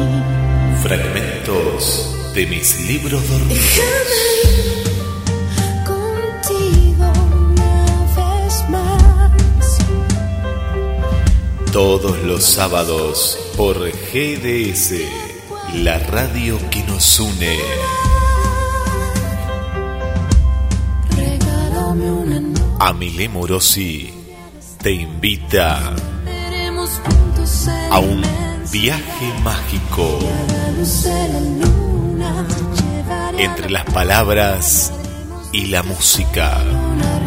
Fragmentos 0.82 2.14
de 2.34 2.46
mis 2.46 2.78
libros 2.86 3.26
dormidos. 3.30 3.64
Déjame 4.04 5.84
contigo 5.86 7.06
una 7.40 7.84
vez 8.18 8.54
más. 8.68 9.78
Todos 11.72 12.22
los 12.22 12.44
sábados 12.44 13.38
por 13.56 13.78
GDS, 13.78 15.28
la 15.74 15.98
radio 15.98 16.58
que 16.70 16.82
nos 16.84 17.20
une. 17.20 17.56
Amile 22.80 23.28
Morosi 23.28 24.12
te 24.82 24.92
invita 24.92 25.94
a 27.90 27.98
un 27.98 28.22
viaje 28.70 29.34
mágico. 29.42 30.18
Entre 33.36 33.70
las 33.70 33.84
palabras 33.84 34.92
y 35.52 35.66
la 35.66 35.82
música. 35.82 36.58
una 36.92 37.18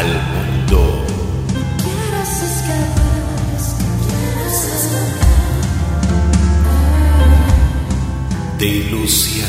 al 0.00 0.12
mundo 0.32 1.04
de. 8.58 9.46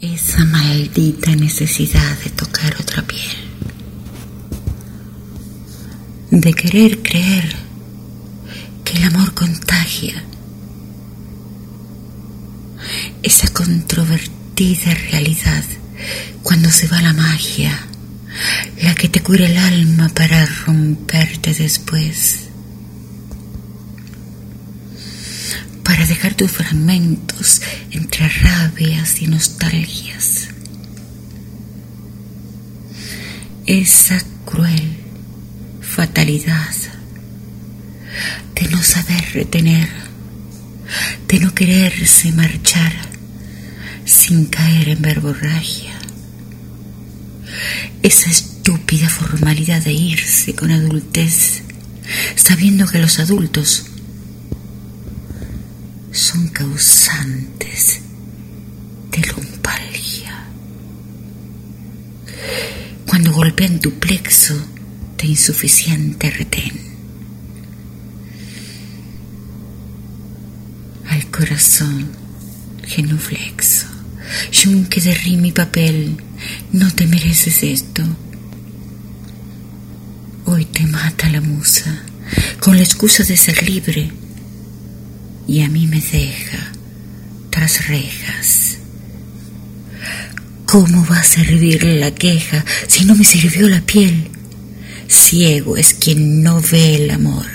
Esa 0.00 0.44
maldita 0.46 1.34
necesidad 1.36 2.18
de 2.24 2.30
tocar 2.30 2.74
otra 2.80 3.02
piel. 3.02 3.36
De 6.30 6.52
querer 6.54 7.02
creer 7.02 7.54
que 8.84 8.98
el 8.98 9.04
amor 9.04 9.32
contagia. 9.32 10.24
Esa 13.22 13.48
controvertida 13.52 14.35
realidad 14.56 15.64
cuando 16.42 16.70
se 16.70 16.88
va 16.88 17.02
la 17.02 17.12
magia, 17.12 17.78
la 18.82 18.94
que 18.94 19.08
te 19.08 19.20
cura 19.20 19.44
el 19.44 19.56
alma 19.58 20.08
para 20.08 20.46
romperte 20.46 21.52
después. 21.52 22.42
para 25.82 26.04
dejar 26.04 26.34
tus 26.34 26.50
fragmentos 26.50 27.62
entre 27.92 28.28
rabias 28.28 29.22
y 29.22 29.28
nostalgias. 29.28 30.48
Esa 33.66 34.20
cruel 34.44 34.96
fatalidad 35.80 36.74
de 38.56 38.68
no 38.68 38.82
saber 38.82 39.24
retener, 39.32 39.88
de 41.28 41.38
no 41.38 41.54
quererse 41.54 42.32
marchar 42.32 43.05
sin 44.06 44.46
caer 44.46 44.88
en 44.88 45.02
verborragia. 45.02 45.92
Esa 48.02 48.30
estúpida 48.30 49.08
formalidad 49.10 49.82
de 49.82 49.92
irse 49.92 50.54
con 50.54 50.70
adultez, 50.70 51.62
sabiendo 52.36 52.86
que 52.86 53.00
los 53.00 53.18
adultos 53.18 53.86
son 56.12 56.48
causantes 56.48 58.00
de 59.10 59.26
lumpalgia. 59.26 60.46
Cuando 63.06 63.32
golpean 63.32 63.80
tu 63.80 63.92
plexo 63.98 64.54
de 65.18 65.26
insuficiente 65.26 66.30
retén. 66.30 66.86
Al 71.08 71.30
corazón 71.30 72.10
genuflexo, 72.84 73.88
yunque 74.52 75.00
de 75.00 75.16
mi 75.36 75.52
papel, 75.52 76.16
no 76.72 76.90
te 76.92 77.06
mereces 77.06 77.62
esto. 77.62 78.02
Hoy 80.44 80.64
te 80.64 80.86
mata 80.86 81.28
la 81.28 81.40
musa, 81.40 82.02
con 82.60 82.76
la 82.76 82.82
excusa 82.82 83.24
de 83.24 83.36
ser 83.36 83.62
libre 83.68 84.12
y 85.48 85.62
a 85.62 85.68
mí 85.68 85.86
me 85.86 86.00
deja 86.00 86.72
tras 87.50 87.88
rejas. 87.88 88.78
¿Cómo 90.66 91.06
va 91.06 91.20
a 91.20 91.24
servir 91.24 91.84
la 91.84 92.10
queja 92.10 92.64
si 92.88 93.04
no 93.04 93.14
me 93.14 93.24
sirvió 93.24 93.68
la 93.68 93.80
piel? 93.80 94.30
Ciego 95.08 95.76
es 95.76 95.94
quien 95.94 96.42
no 96.42 96.60
ve 96.60 96.96
el 96.96 97.10
amor 97.10 97.46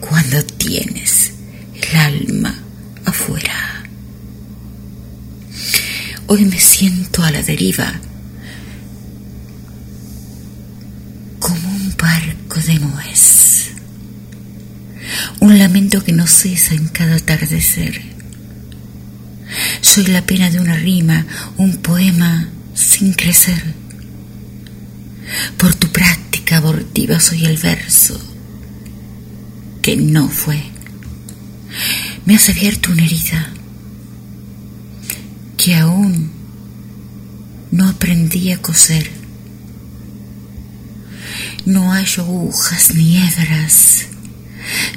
cuando 0.00 0.42
tienes 0.44 1.32
el 1.74 1.96
alma 1.96 2.58
afuera. 3.04 3.77
Hoy 6.28 6.44
me 6.44 6.60
siento 6.60 7.22
a 7.22 7.30
la 7.30 7.42
deriva 7.42 7.92
como 11.40 11.68
un 11.68 11.96
barco 11.96 12.60
de 12.60 12.78
nuez 12.78 13.28
un 15.40 15.58
lamento 15.58 16.04
que 16.04 16.12
no 16.12 16.26
cesa 16.26 16.74
en 16.74 16.88
cada 16.88 17.16
atardecer. 17.16 18.02
Soy 19.80 20.06
la 20.06 20.26
pena 20.26 20.50
de 20.50 20.60
una 20.60 20.76
rima, 20.76 21.26
un 21.56 21.78
poema 21.78 22.48
sin 22.74 23.12
crecer. 23.12 23.62
Por 25.56 25.74
tu 25.74 25.88
práctica 25.88 26.58
abortiva 26.58 27.20
soy 27.20 27.44
el 27.44 27.56
verso 27.58 28.20
que 29.82 29.96
no 29.96 30.28
fue. 30.28 30.62
Me 32.26 32.34
has 32.34 32.48
abierto 32.48 32.92
una 32.92 33.04
herida 33.04 33.52
que 35.58 35.74
aún 35.74 36.30
no 37.72 37.88
aprendí 37.88 38.52
a 38.52 38.62
coser. 38.62 39.10
No 41.66 41.92
hay 41.92 42.06
agujas 42.16 42.94
ni 42.94 43.18
hebras, 43.18 44.06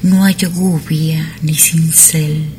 no 0.03 0.23
hay 0.23 0.37
gubia 0.53 1.35
ni 1.41 1.55
cincel. 1.55 2.53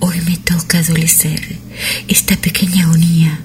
Hoy 0.00 0.20
me 0.22 0.38
toca 0.38 0.78
adolecer 0.78 1.58
esta 2.08 2.36
pequeña 2.36 2.84
agonía, 2.84 3.40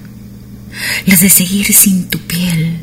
la 1.06 1.16
de 1.16 1.28
seguir 1.28 1.72
sin 1.74 2.08
tu 2.08 2.18
piel, 2.20 2.78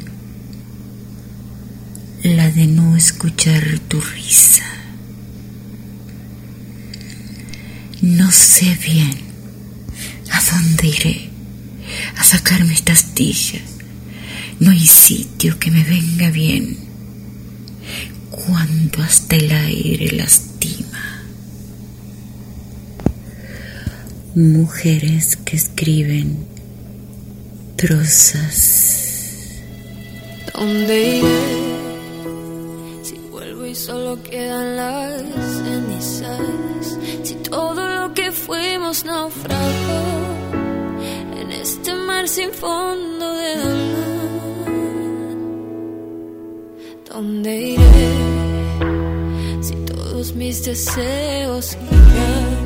la 2.23 2.49
de 2.51 2.67
no 2.67 2.95
escuchar 2.95 3.79
tu 3.87 3.99
risa. 3.99 4.80
No 8.01 8.31
sé 8.31 8.75
bien 8.83 9.15
a 10.31 10.41
dónde 10.51 10.87
iré 10.87 11.29
a 12.17 12.23
sacarme 12.23 12.73
esta 12.73 12.93
astilla. 12.93 13.59
No 14.59 14.71
hay 14.71 14.85
sitio 14.87 15.59
que 15.59 15.69
me 15.69 15.83
venga 15.83 16.31
bien 16.31 16.77
cuando 18.31 19.03
hasta 19.03 19.35
el 19.35 19.51
aire 19.51 20.15
lastima. 20.15 21.25
Mujeres 24.33 25.35
que 25.35 25.57
escriben 25.57 26.39
prosas. 27.77 29.51
¿Dónde 30.55 31.17
iré? 31.17 31.60
Y 33.71 33.75
solo 33.75 34.21
quedan 34.21 34.75
las 34.75 35.21
cenizas. 35.63 36.99
Si 37.23 37.35
todo 37.35 37.87
lo 37.87 38.13
que 38.13 38.33
fuimos 38.33 39.05
naufragó 39.05 40.01
en 41.39 41.53
este 41.53 41.93
mar 41.93 42.27
sin 42.27 42.51
fondo 42.51 43.33
de 43.33 43.55
dolor. 43.63 44.71
¿Dónde 47.09 47.61
iré? 47.75 48.11
Si 49.61 49.75
todos 49.85 50.35
mis 50.35 50.65
deseos 50.65 51.77
irán 51.89 52.60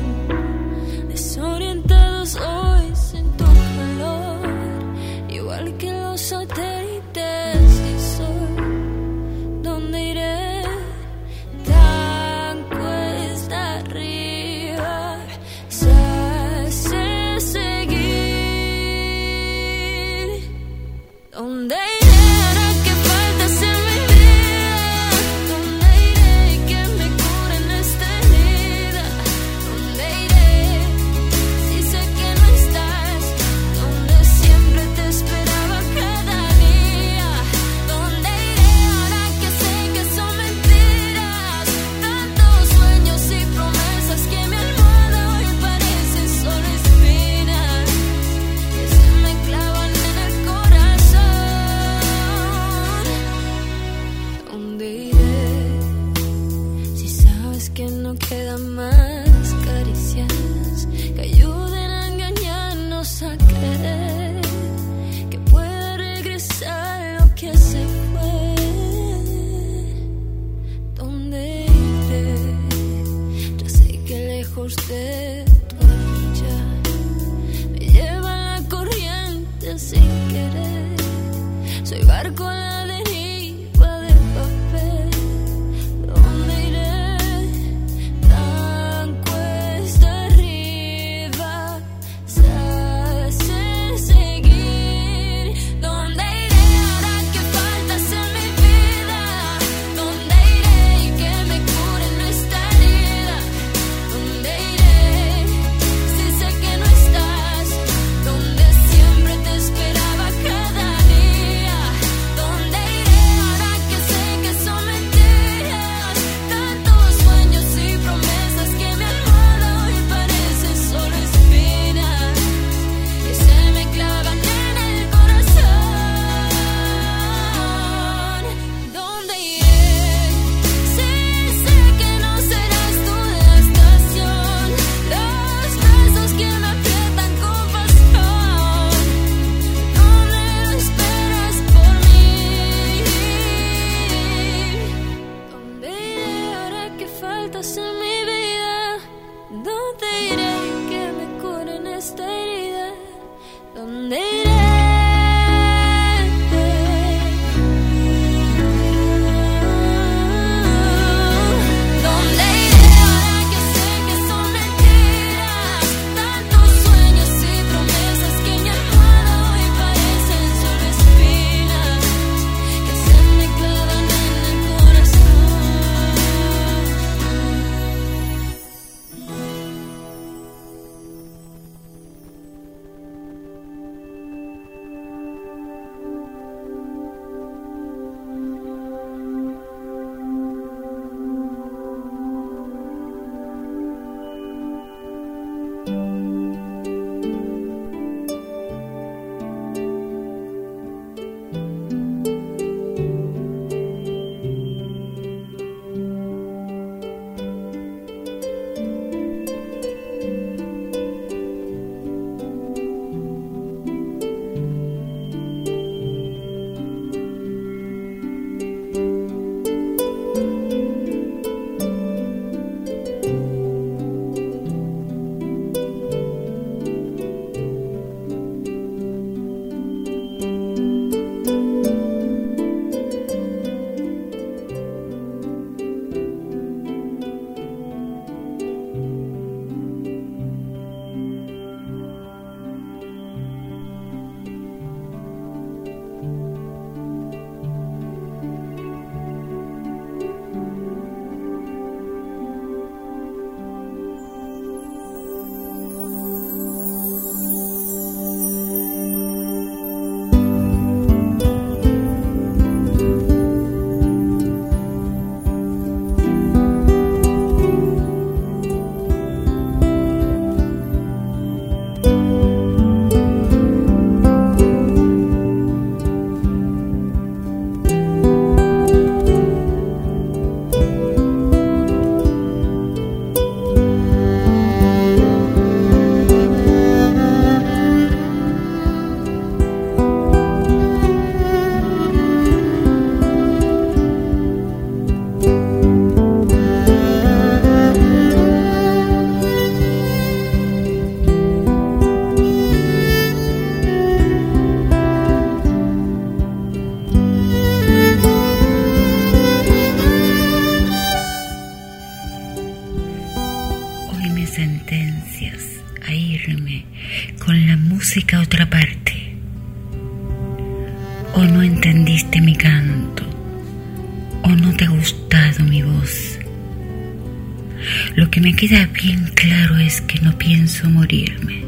bien 328.96 329.30
claro 329.34 329.76
es 329.78 330.00
que 330.00 330.20
no 330.20 330.36
pienso 330.38 330.88
morirme, 330.88 331.62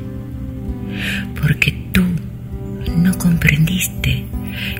porque 1.40 1.72
tú 1.92 2.04
no 2.96 3.16
comprendiste 3.18 4.24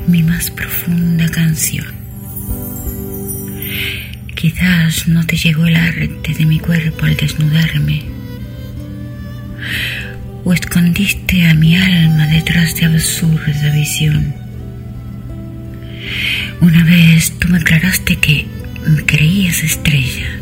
mi 0.07 0.23
más 0.23 0.50
profunda 0.50 1.28
canción. 1.28 1.87
Quizás 4.35 5.09
no 5.09 5.26
te 5.26 5.37
llegó 5.37 5.67
el 5.67 5.76
arte 5.76 6.35
de 6.37 6.47
mi 6.47 6.59
cuerpo 6.59 7.05
al 7.05 7.17
desnudarme, 7.17 8.02
o 10.45 10.52
escondiste 10.52 11.47
a 11.47 11.55
mi 11.55 11.76
alma 11.76 12.26
detrás 12.28 12.76
de 12.76 12.87
absurda 12.87 13.73
visión. 13.75 14.35
Una 16.61 16.83
vez 16.85 17.38
tú 17.38 17.49
me 17.49 17.59
aclaraste 17.59 18.17
que 18.17 18.47
me 18.87 19.05
creías 19.05 19.62
estrella, 19.62 20.38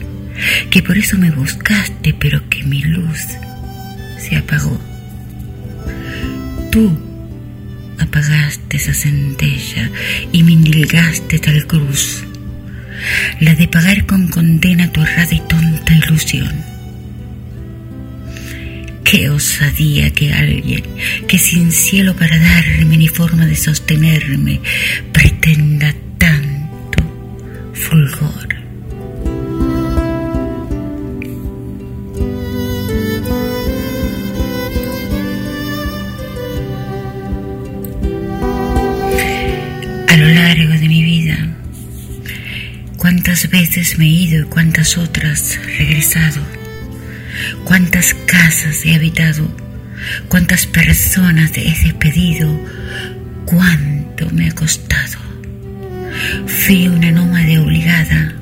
que 0.70 0.82
por 0.82 0.98
eso 0.98 1.16
me 1.18 1.30
buscaste, 1.30 2.14
pero 2.14 2.48
que 2.48 2.62
mi 2.64 2.82
luz 2.82 3.20
se 4.18 4.36
apagó. 4.36 4.80
Tú 6.70 6.98
apagaste 7.98 8.76
esa 8.76 8.94
centella 8.94 9.90
y 10.32 10.42
me 10.42 10.52
indilgaste 10.52 11.38
tal 11.38 11.66
cruz, 11.66 12.24
la 13.40 13.54
de 13.54 13.68
pagar 13.68 14.06
con 14.06 14.28
condena 14.28 14.92
tu 14.92 15.02
errada 15.02 15.34
y 15.34 15.40
tonta 15.40 15.94
ilusión. 15.94 16.76
Qué 19.04 19.30
osadía 19.30 20.10
que 20.10 20.32
alguien 20.32 20.82
que 21.28 21.38
sin 21.38 21.70
cielo 21.70 22.16
para 22.16 22.36
darme 22.38 22.96
ni 22.96 23.06
forma 23.06 23.46
de 23.46 23.54
sostenerme 23.54 24.60
pretenda 25.12 25.94
veces 43.76 43.98
me 43.98 44.06
he 44.06 44.08
ido 44.08 44.40
y 44.40 44.48
cuántas 44.48 44.96
otras 44.96 45.58
regresado, 45.66 46.40
cuántas 47.64 48.14
casas 48.14 48.86
he 48.86 48.94
habitado, 48.94 49.54
cuántas 50.28 50.66
personas 50.66 51.50
he 51.56 51.64
despedido, 51.64 52.58
cuánto 53.44 54.30
me 54.30 54.48
ha 54.48 54.54
costado. 54.54 55.18
Fui 56.46 56.88
una 56.88 57.10
nómade 57.10 57.58
obligada, 57.58 58.34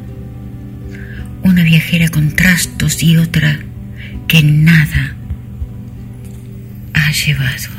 una 1.42 1.64
viajera 1.64 2.08
con 2.10 2.36
trastos 2.36 3.02
y 3.02 3.16
otra 3.16 3.58
que 4.28 4.40
nada 4.40 5.16
ha 6.92 7.10
llevado. 7.10 7.70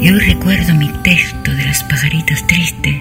Y 0.00 0.10
hoy 0.10 0.20
recuerdo 0.20 0.74
mi 0.74 0.90
texto 1.02 1.52
de 1.54 1.64
las 1.64 1.84
pajaritas 1.84 2.46
tristes, 2.46 2.96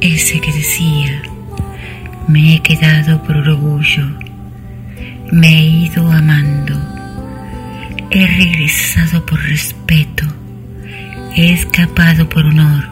ese 0.00 0.40
que 0.40 0.52
decía, 0.52 1.22
me 2.26 2.54
he 2.54 2.60
quedado 2.60 3.22
por 3.22 3.36
orgullo, 3.36 4.06
me 5.32 5.48
he 5.48 5.64
ido 5.64 6.10
amando, 6.10 6.74
he 8.10 8.26
regresado 8.26 9.24
por 9.26 9.40
respeto, 9.42 10.24
he 11.36 11.52
escapado 11.52 12.28
por 12.28 12.44
honor 12.46 12.84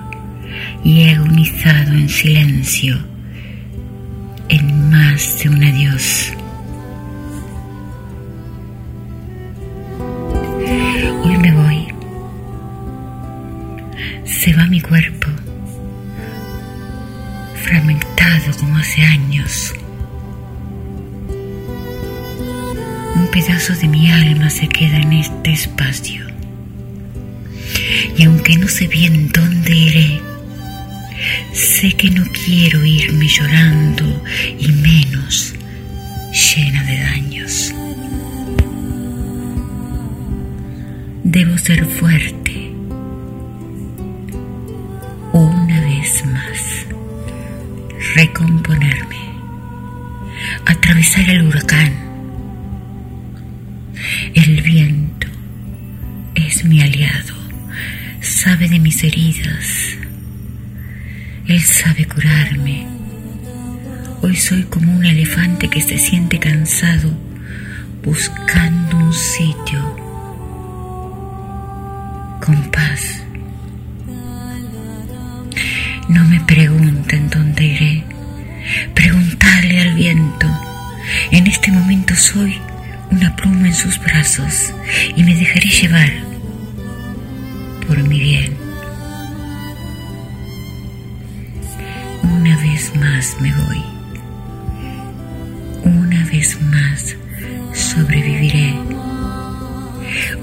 y 0.84 1.02
he 1.02 1.14
agonizado 1.14 1.92
en 1.92 2.08
silencio 2.08 2.98
en 4.48 4.90
más 4.90 5.42
de 5.42 5.48
un 5.48 5.64
adiós. 5.64 6.32
Hoy 11.24 11.38
me 11.38 11.52
voy. 11.52 11.86
Se 14.24 14.52
va 14.52 14.66
mi 14.66 14.80
cuerpo, 14.80 15.15
como 18.60 18.76
hace 18.76 19.02
años. 19.02 19.74
Un 23.14 23.28
pedazo 23.30 23.74
de 23.74 23.88
mi 23.88 24.10
alma 24.10 24.50
se 24.50 24.68
queda 24.68 24.98
en 24.98 25.12
este 25.12 25.52
espacio. 25.52 26.26
Y 28.16 28.24
aunque 28.24 28.56
no 28.56 28.68
sé 28.68 28.88
bien 28.88 29.30
dónde 29.32 29.74
iré, 29.74 30.20
sé 31.52 31.92
que 31.92 32.10
no 32.10 32.24
quiero 32.44 32.84
irme 32.84 33.28
llorando 33.28 34.22
y 34.58 34.72
menos 34.72 35.54
llena 36.32 36.82
de 36.84 37.00
daños. 37.00 37.74
Debo 41.22 41.58
ser 41.58 41.84
fuerte 41.86 42.35
recomponerme, 48.16 49.18
atravesar 50.64 51.28
el 51.28 51.42
huracán. 51.42 51.92
El 54.34 54.62
viento 54.62 55.26
es 56.34 56.64
mi 56.64 56.80
aliado, 56.80 57.34
sabe 58.22 58.68
de 58.68 58.78
mis 58.78 59.04
heridas, 59.04 59.98
él 61.46 61.60
sabe 61.60 62.06
curarme. 62.06 62.86
Hoy 64.22 64.34
soy 64.34 64.62
como 64.64 64.96
un 64.96 65.04
elefante 65.04 65.68
que 65.68 65.82
se 65.82 65.98
siente 65.98 66.38
cansado 66.38 67.12
buscando 68.02 68.96
un 68.96 69.12
sitio 69.12 69.96
con 72.40 72.70
paz. 72.70 73.22
No 76.08 76.24
me 76.24 76.40
pregunten 76.40 77.25
soy 82.36 82.60
una 83.10 83.34
pluma 83.34 83.68
en 83.68 83.74
sus 83.74 83.98
brazos 83.98 84.74
y 85.16 85.24
me 85.24 85.34
dejaré 85.34 85.70
llevar 85.70 86.12
por 87.86 87.96
mi 88.02 88.20
bien. 88.20 88.52
Una 92.22 92.56
vez 92.58 92.92
más 92.96 93.36
me 93.40 93.54
voy. 93.54 93.82
Una 95.84 96.26
vez 96.26 96.60
más 96.60 97.16
sobreviviré. 97.72 98.74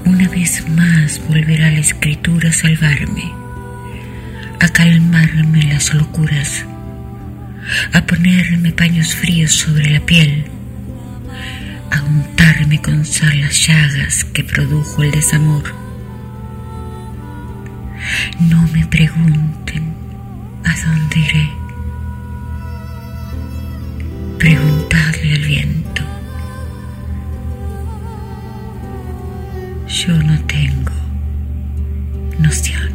Una 0.04 0.28
vez 0.28 0.68
más 0.70 1.20
volverá 1.28 1.70
la 1.70 1.78
escritura 1.78 2.48
a 2.48 2.52
salvarme, 2.52 3.30
a 4.58 4.68
calmarme 4.68 5.62
las 5.62 5.94
locuras, 5.94 6.64
a 7.92 8.04
ponerme 8.04 8.72
paños 8.72 9.14
fríos 9.14 9.52
sobre 9.52 9.90
la 9.90 10.00
piel, 10.00 10.53
a 11.94 12.02
untarme 12.02 12.80
con 12.82 13.04
sal 13.04 13.40
las 13.40 13.66
llagas 13.66 14.24
que 14.24 14.42
produjo 14.42 15.02
el 15.02 15.12
desamor. 15.12 15.62
No 18.40 18.62
me 18.72 18.84
pregunten 18.86 19.94
a 20.64 20.74
dónde 20.84 21.18
iré. 21.20 21.50
Preguntadle 24.38 25.34
al 25.34 25.44
viento. 25.44 26.02
Yo 29.86 30.14
no 30.22 30.38
tengo 30.46 30.92
noción. 32.40 32.93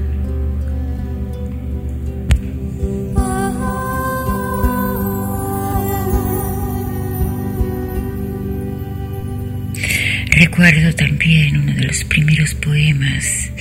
Recuerdo 10.40 10.96
también 10.96 11.58
uno 11.58 11.74
de 11.74 11.84
los 11.84 12.06
primeros 12.06 12.54
poemas 12.54 13.52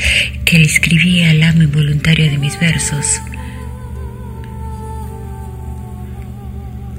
que 0.45 0.61
le 0.61 0.65
escribí 0.65 1.25
al 1.25 1.43
amo 1.43 1.65
involuntario 1.65 2.31
de 2.31 2.39
mis 2.39 2.57
versos. 2.61 3.21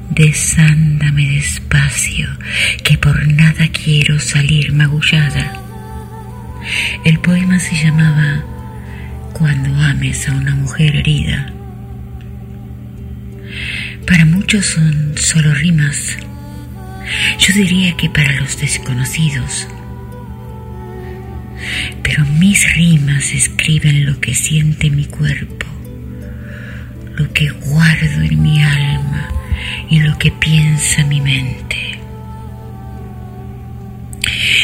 Desándame 0.09 1.29
despacio, 1.29 2.27
que 2.83 2.97
por 2.97 3.25
nada 3.25 3.69
quiero 3.69 4.19
salir 4.19 4.73
magullada. 4.73 5.53
El 7.05 7.19
poema 7.19 7.57
se 7.57 7.75
llamaba 7.81 8.43
Cuando 9.31 9.73
ames 9.81 10.27
a 10.27 10.33
una 10.33 10.55
mujer 10.55 10.97
herida. 10.97 11.53
Para 14.05 14.25
muchos 14.25 14.65
son 14.65 15.13
solo 15.15 15.53
rimas. 15.53 16.17
Yo 17.39 17.53
diría 17.53 17.95
que 17.95 18.09
para 18.09 18.33
los 18.33 18.59
desconocidos. 18.59 19.67
Pero 22.03 22.25
mis 22.25 22.73
rimas 22.75 23.33
escriben 23.33 24.05
lo 24.05 24.19
que 24.19 24.33
siente 24.33 24.89
mi 24.89 25.05
cuerpo, 25.05 25.65
lo 27.15 27.31
que 27.33 27.49
guardo 27.49 28.21
en 28.21 28.41
mi 28.41 28.61
alma 28.61 29.29
y 29.89 29.99
lo 29.99 30.17
que 30.17 30.31
piensa 30.31 31.03
mi 31.05 31.21
mente. 31.21 31.99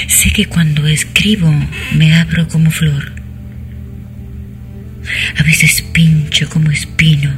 Sé 0.07 0.31
que 0.31 0.45
cuando 0.45 0.87
escribo 0.87 1.53
me 1.93 2.15
abro 2.15 2.47
como 2.47 2.71
flor, 2.71 3.13
a 5.37 5.43
veces 5.43 5.81
pincho 5.81 6.49
como 6.49 6.71
espino, 6.71 7.31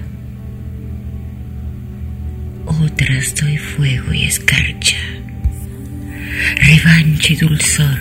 otras 2.81 3.35
doy 3.35 3.57
fuego 3.57 4.13
y 4.13 4.25
escarcha, 4.25 4.97
revancha 6.57 7.33
y 7.33 7.35
dulzor, 7.35 7.99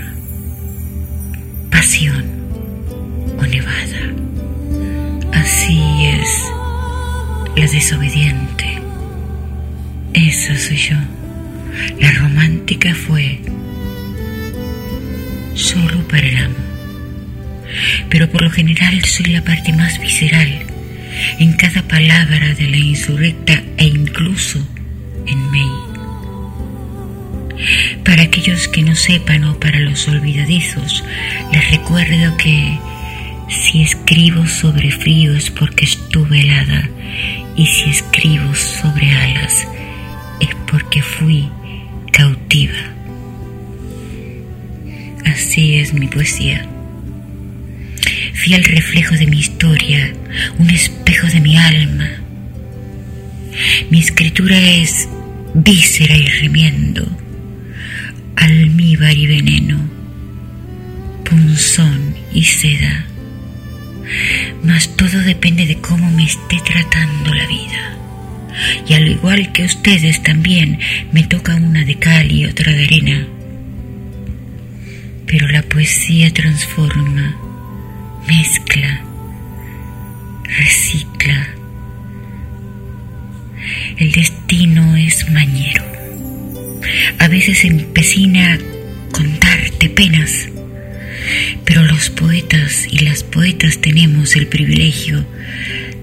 pasión 1.70 2.24
o 3.38 3.42
nevada. 3.46 4.12
Así 5.32 6.06
es 6.06 6.44
la 7.56 7.66
desobediente. 7.66 8.82
Esa 10.12 10.58
soy 10.58 10.76
yo. 10.76 10.96
La 12.00 12.10
romántica 12.12 12.94
fue 12.94 13.40
solo 15.54 16.06
para 16.08 16.26
el 16.26 16.36
amo. 16.36 16.54
Pero 18.08 18.30
por 18.30 18.42
lo 18.42 18.50
general 18.50 19.04
soy 19.04 19.32
la 19.32 19.42
parte 19.42 19.72
más 19.72 20.00
visceral 20.00 20.65
en 21.38 21.52
cada 21.52 21.82
palabra 21.82 22.54
de 22.54 22.68
la 22.68 22.76
insurrecta 22.76 23.62
e 23.76 23.86
incluso 23.86 24.58
en 25.26 25.50
May. 25.50 25.96
Para 28.04 28.22
aquellos 28.22 28.68
que 28.68 28.82
no 28.82 28.94
sepan 28.94 29.44
o 29.44 29.58
para 29.58 29.80
los 29.80 30.06
olvidadizos, 30.08 31.04
les 31.52 31.70
recuerdo 31.70 32.36
que 32.36 32.78
si 33.48 33.82
escribo 33.82 34.46
sobre 34.46 34.90
frío 34.90 35.34
es 35.34 35.50
porque 35.50 35.84
estuve 35.84 36.40
helada 36.40 36.88
y 37.56 37.66
si 37.66 37.90
escribo 37.90 38.54
sobre 38.54 39.10
alas 39.10 39.66
es 40.40 40.54
porque 40.70 41.02
fui 41.02 41.48
cautiva. 42.12 42.78
Así 45.24 45.76
es 45.76 45.92
mi 45.92 46.06
poesía. 46.06 46.66
Fiel 48.34 48.64
reflejo 48.64 49.14
de 49.14 49.26
mi 49.26 49.38
historia, 49.38 50.12
un 50.58 50.70
espejo 50.70 51.26
de 51.26 51.40
mi 51.40 51.56
alma. 51.56 52.08
Mi 53.90 53.98
escritura 54.00 54.58
es 54.58 55.08
víscera 55.54 56.14
y 56.14 56.26
remiendo, 56.26 57.06
almíbar 58.36 59.16
y 59.16 59.26
veneno, 59.26 59.78
punzón 61.24 62.14
y 62.32 62.44
seda. 62.44 63.06
Mas 64.62 64.96
todo 64.96 65.20
depende 65.20 65.66
de 65.66 65.76
cómo 65.76 66.10
me 66.10 66.24
esté 66.24 66.60
tratando 66.64 67.34
la 67.34 67.46
vida. 67.46 67.96
Y 68.88 68.94
al 68.94 69.08
igual 69.08 69.52
que 69.52 69.64
ustedes 69.64 70.22
también 70.22 70.78
me 71.12 71.24
toca 71.24 71.56
una 71.56 71.84
de 71.84 71.96
cal 71.96 72.30
y 72.30 72.46
otra 72.46 72.72
de 72.72 72.84
arena. 72.84 73.26
Pero 75.26 75.48
la 75.48 75.62
poesía 75.62 76.32
transforma, 76.32 77.36
mezcla, 78.26 79.02
recicla. 80.44 81.48
El 83.98 84.12
destino 84.12 84.96
es 84.96 85.28
mañero. 85.30 85.84
A 87.18 87.28
veces 87.28 87.64
empecina 87.64 88.54
a 88.54 88.58
contarte 89.12 89.88
penas, 89.88 90.48
pero 91.64 91.82
los 91.82 92.10
poetas 92.10 92.86
y 92.90 93.00
las 93.00 93.24
poetas 93.24 93.80
tenemos 93.80 94.36
el 94.36 94.46
privilegio 94.46 95.26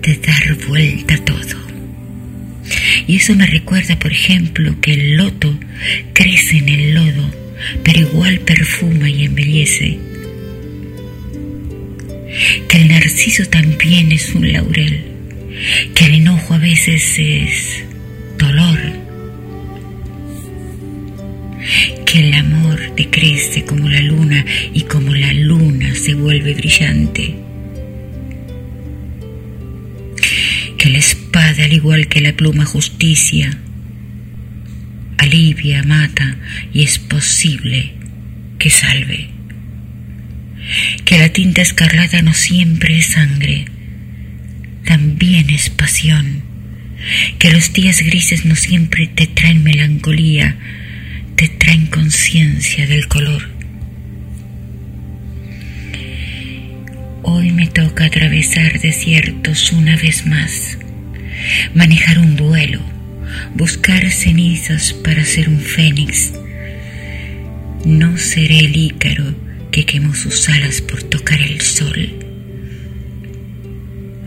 de 0.02 0.16
dar 0.18 0.56
vuelta 0.68 1.16
a 1.16 1.26
todo. 1.26 1.64
Y 3.08 3.18
eso 3.18 3.36
me 3.36 3.46
recuerda, 3.46 4.00
por 4.00 4.12
ejemplo, 4.12 4.80
que 4.82 4.94
el 4.94 5.18
loto 5.18 5.58
crece 6.14 6.58
en 6.58 6.70
el 6.70 6.94
lodo, 6.94 7.34
pero 7.84 8.00
igual 8.02 8.40
perfuma 8.40 9.10
y 9.10 9.26
embellece. 9.26 10.13
Que 12.68 12.78
el 12.78 12.88
narciso 12.88 13.46
también 13.46 14.12
es 14.12 14.34
un 14.34 14.52
laurel, 14.52 15.02
que 15.94 16.06
el 16.06 16.16
enojo 16.16 16.56
a 16.56 16.58
veces 16.58 17.16
es 17.20 17.84
dolor, 18.38 18.80
que 22.06 22.20
el 22.20 22.34
amor 22.34 22.96
decrece 22.96 23.66
como 23.66 23.88
la 23.88 24.02
luna 24.02 24.46
y 24.74 24.82
como 24.82 25.14
la 25.14 25.34
luna 25.34 25.94
se 25.96 26.14
vuelve 26.14 26.54
brillante. 26.54 27.36
Que 30.78 30.90
la 30.90 30.98
espada, 30.98 31.64
al 31.64 31.74
igual 31.74 32.08
que 32.08 32.22
la 32.22 32.34
pluma 32.34 32.66
justicia, 32.66 33.58
alivia, 35.18 35.84
mata 35.84 36.38
y 36.74 36.84
es 36.84 37.00
posible 37.00 37.94
que 38.60 38.70
salve. 38.70 39.33
Que 41.06 41.18
la 41.18 41.30
tinta 41.30 41.62
escarlata 41.62 42.22
no 42.22 42.34
siempre 42.34 42.98
es 42.98 43.08
sangre, 43.08 43.66
también 44.86 45.50
es 45.50 45.70
pasión. 45.70 46.42
Que 47.38 47.52
los 47.52 47.74
días 47.74 48.02
grises 48.02 48.46
no 48.46 48.56
siempre 48.56 49.08
te 49.08 49.28
traen 49.28 49.64
melancolía, 49.64 50.56
te 51.36 51.50
traen 51.50 51.88
conciencia 51.88 52.88
del 52.88 53.08
color. 53.08 53.50
Hoy 57.24 57.52
me 57.52 57.68
toca 57.68 58.06
atravesar 58.06 58.80
desiertos 58.80 59.74
una 59.74 59.98
vez 59.98 60.26
más, 60.26 60.78
manejar 61.74 62.20
un 62.20 62.36
duelo, 62.36 62.82
buscar 63.56 64.10
cenizas 64.12 64.94
para 64.94 65.26
ser 65.26 65.50
un 65.50 65.60
fénix. 65.60 66.34
No 67.86 68.18
seré 68.18 68.60
el 68.60 68.76
ícaro 68.76 69.43
que 69.74 69.86
quemó 69.86 70.14
sus 70.14 70.48
alas 70.50 70.82
por 70.82 71.02
tocar 71.02 71.42
el 71.42 71.60
sol, 71.60 72.14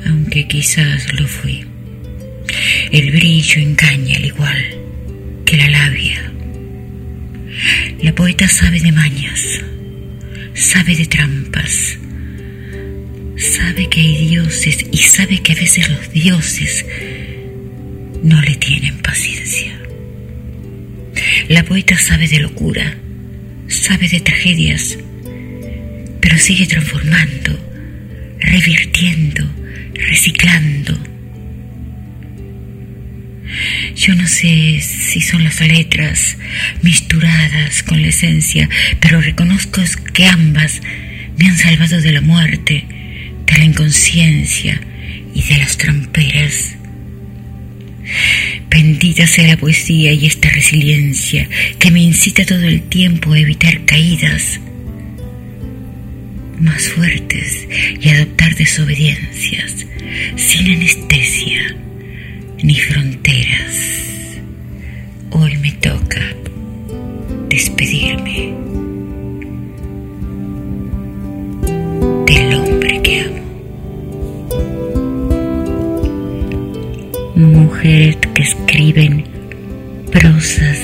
aunque 0.05 0.49
quizás 0.49 1.13
lo 1.13 1.29
fui. 1.29 1.65
El 2.91 3.13
brillo 3.13 3.61
engaña 3.61 4.17
al 4.17 4.25
igual 4.25 4.65
que 5.45 5.57
la 5.57 5.71
labia. 5.71 6.33
La 8.03 8.13
poeta 8.13 8.49
sabe 8.49 8.81
de 8.81 8.91
mañas, 8.91 9.61
sabe 10.53 10.97
de 10.97 11.07
trampas, 11.07 11.97
sabe 13.37 13.89
que 13.89 14.01
hay 14.01 14.27
dioses 14.27 14.85
y 14.91 14.99
sabe 14.99 15.43
que 15.43 15.53
a 15.53 15.57
veces 15.57 15.89
los 15.89 16.13
dioses 16.13 16.85
no 18.25 18.43
le 18.43 18.57
tienen 18.57 18.99
paciencia. 18.99 19.79
La 21.49 21.65
poeta 21.65 21.97
sabe 21.97 22.27
de 22.27 22.41
locura, 22.41 22.99
sabe 23.69 24.09
de 24.09 24.19
tragedias, 24.19 24.99
sigue 26.39 26.67
transformando, 26.67 27.59
revirtiendo, 28.41 29.45
reciclando. 29.95 30.99
Yo 33.95 34.15
no 34.15 34.27
sé 34.27 34.81
si 34.81 35.21
son 35.21 35.45
las 35.45 35.61
letras 35.61 36.37
misturadas 36.83 37.83
con 37.83 38.03
la 38.03 38.09
esencia, 38.09 38.69
pero 39.01 39.21
reconozco 39.21 39.81
que 40.13 40.27
ambas 40.27 40.81
me 41.39 41.47
han 41.47 41.57
salvado 41.57 42.01
de 42.01 42.13
la 42.13 42.21
muerte, 42.21 42.85
de 43.47 43.59
la 43.59 43.65
inconsciencia 43.65 44.81
y 45.35 45.43
de 45.43 45.57
las 45.59 45.79
tramperas. 45.79 46.77
Bendita 48.69 49.27
sea 49.27 49.49
la 49.49 49.57
poesía 49.57 50.13
y 50.13 50.27
esta 50.27 50.49
resiliencia 50.51 51.49
que 51.79 51.91
me 51.91 52.01
incita 52.01 52.45
todo 52.45 52.63
el 52.63 52.83
tiempo 52.83 53.33
a 53.33 53.39
evitar 53.39 53.85
caídas 53.85 54.61
más 56.61 56.89
fuertes 56.89 57.67
y 58.01 58.09
adoptar 58.11 58.55
desobediencias 58.55 59.87
sin 60.37 60.75
anestesia 60.75 61.77
ni 62.63 62.75
fronteras. 62.75 64.39
Hoy 65.31 65.57
me 65.59 65.73
toca 65.73 66.21
despedirme 67.49 68.55
del 72.27 72.55
hombre 72.55 73.03
que 73.03 73.21
amo. 73.21 73.43
Mujeres 77.37 78.17
que 78.35 78.43
escriben 78.43 79.25
prosas 80.11 80.79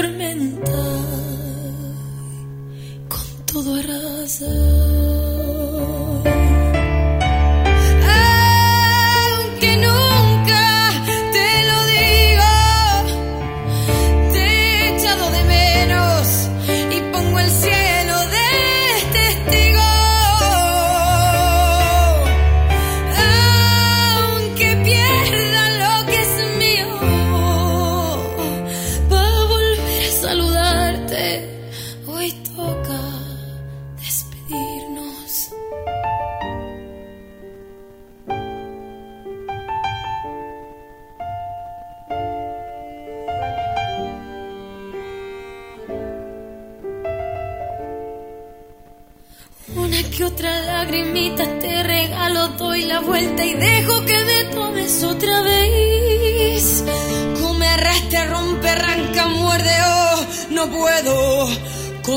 tormenta 0.00 0.78
con 3.08 3.26
todo 3.52 3.74
arrasa. 3.74 4.97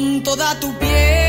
con 0.02 0.24
toda 0.24 0.60
tu 0.60 0.74
piel. 0.80 1.21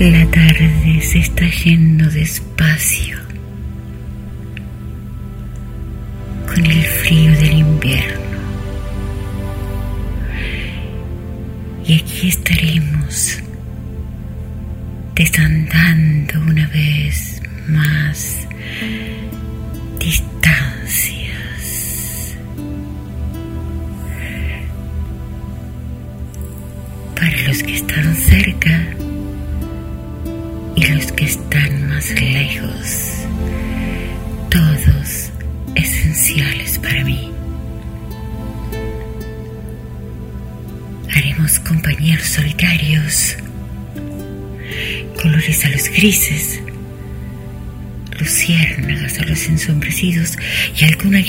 La 0.00 0.24
tarde 0.30 1.00
se 1.00 1.18
está 1.18 1.44
yendo 1.64 2.08
despacio. 2.08 3.07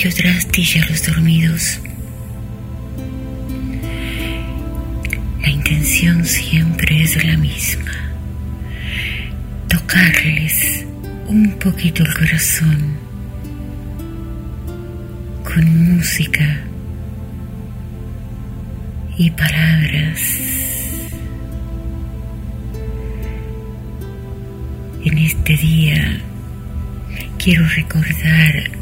cuello 0.00 0.16
de 0.22 0.30
astilla 0.30 0.86
los 0.88 1.06
dormidos. 1.06 1.80
La 5.42 5.50
intención 5.50 6.24
siempre 6.24 7.02
es 7.02 7.22
la 7.22 7.36
misma, 7.36 7.92
tocarles 9.68 10.86
un 11.26 11.50
poquito 11.58 12.02
el 12.02 12.14
corazón 12.14 12.96
con 15.44 15.96
música 15.96 16.60
y 19.18 19.30
palabras. 19.32 20.20
En 25.04 25.18
este 25.18 25.56
día 25.56 26.20
quiero 27.38 27.66
recordar 27.68 28.79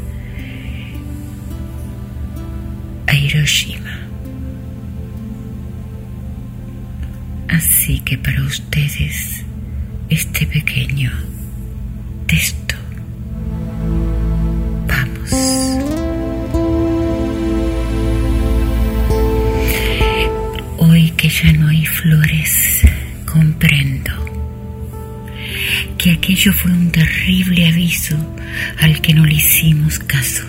Así 7.47 7.99
que 8.01 8.15
para 8.17 8.43
ustedes 8.43 9.43
este 10.09 10.45
pequeño 10.45 11.11
texto. 12.27 12.75
Vamos. 14.87 15.31
Hoy 20.77 21.09
que 21.17 21.29
ya 21.29 21.51
no 21.53 21.69
hay 21.69 21.85
flores, 21.87 22.81
comprendo 23.25 24.11
que 25.97 26.11
aquello 26.11 26.53
fue 26.53 26.71
un 26.71 26.91
terrible 26.91 27.67
aviso 27.67 28.15
al 28.79 29.01
que 29.01 29.15
no 29.15 29.25
le 29.25 29.33
hicimos 29.33 29.97
caso. 29.97 30.48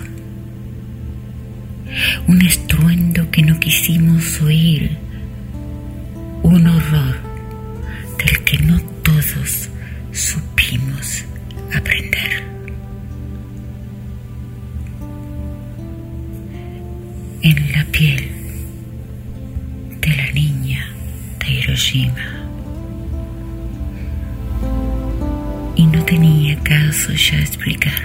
Y 25.76 25.86
no 25.86 26.04
tenía 26.04 26.58
caso 26.58 27.12
ya 27.12 27.38
explicar, 27.38 28.02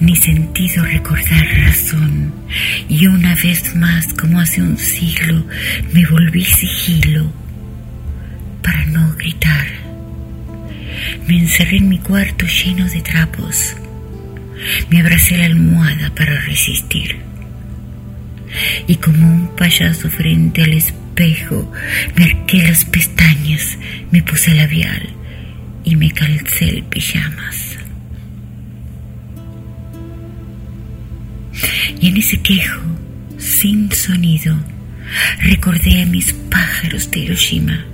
ni 0.00 0.14
sentido 0.14 0.84
recordar 0.84 1.44
razón. 1.66 2.32
Y 2.88 3.08
una 3.08 3.34
vez 3.34 3.74
más, 3.74 4.14
como 4.14 4.38
hace 4.38 4.62
un 4.62 4.78
siglo, 4.78 5.44
me 5.92 6.06
volví 6.06 6.44
sigilo 6.44 7.32
para 8.62 8.84
no 8.86 9.12
gritar. 9.16 9.66
Me 11.26 11.40
encerré 11.40 11.78
en 11.78 11.88
mi 11.88 11.98
cuarto 11.98 12.46
lleno 12.46 12.88
de 12.88 13.02
trapos. 13.02 13.74
Me 14.88 15.00
abracé 15.00 15.36
la 15.36 15.46
almohada 15.46 16.14
para 16.14 16.40
resistir. 16.42 17.16
Y 18.86 18.96
como 18.96 19.26
un 19.26 19.56
payaso 19.56 20.08
frente 20.08 20.62
al 20.62 20.74
espejo, 20.74 21.03
me 22.16 22.24
arqué 22.24 22.62
las 22.62 22.84
pestañas, 22.84 23.78
me 24.10 24.22
puse 24.22 24.54
labial 24.54 25.08
y 25.84 25.96
me 25.96 26.10
calcé 26.10 26.68
el 26.68 26.82
pijamas. 26.84 27.78
Y 32.00 32.08
en 32.08 32.16
ese 32.16 32.40
quejo, 32.40 32.80
sin 33.38 33.92
sonido, 33.92 34.56
recordé 35.42 36.02
a 36.02 36.06
mis 36.06 36.32
pájaros 36.32 37.10
de 37.10 37.20
Hiroshima. 37.20 37.84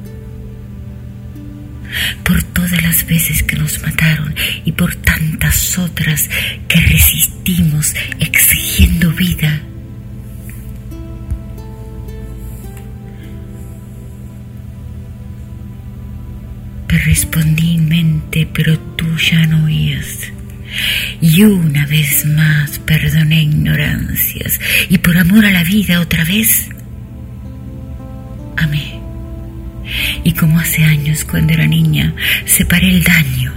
Por 2.24 2.42
todas 2.42 2.82
las 2.82 3.06
veces 3.06 3.42
que 3.42 3.56
nos 3.56 3.82
mataron 3.82 4.34
y 4.64 4.72
por 4.72 4.94
tantas 4.94 5.78
otras 5.78 6.30
que 6.68 6.80
resistimos 6.80 7.94
exigiendo 8.20 9.12
vida. 9.12 9.59
Te 16.90 16.98
respondí 16.98 17.78
mente, 17.78 18.48
pero 18.52 18.76
tú 18.96 19.06
ya 19.16 19.46
no 19.46 19.66
oías. 19.66 20.32
Y 21.20 21.44
una 21.44 21.86
vez 21.86 22.24
más 22.24 22.80
perdoné 22.80 23.42
ignorancias 23.42 24.58
y 24.88 24.98
por 24.98 25.16
amor 25.16 25.46
a 25.46 25.52
la 25.52 25.62
vida 25.62 26.00
otra 26.00 26.24
vez 26.24 26.68
amé. 28.56 28.98
Y 30.24 30.32
como 30.32 30.58
hace 30.58 30.82
años 30.82 31.24
cuando 31.24 31.52
era 31.52 31.64
niña, 31.64 32.12
separé 32.44 32.88
el 32.88 33.04
daño 33.04 33.52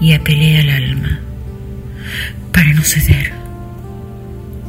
y 0.00 0.14
apelé 0.14 0.60
al 0.60 0.70
alma 0.70 1.20
para 2.54 2.72
no 2.72 2.82
ceder, 2.84 3.32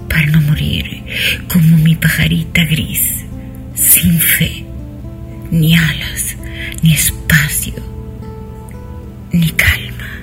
para 0.10 0.26
no 0.26 0.42
morir 0.42 1.04
como 1.48 1.78
mi 1.78 1.96
pajarita 1.96 2.66
gris, 2.66 3.24
sin 3.76 4.20
fe, 4.20 4.66
ni 5.52 5.74
alas, 5.74 6.36
ni 6.82 6.94
espacio, 6.94 7.74
ni 9.32 9.50
calma. 9.52 10.19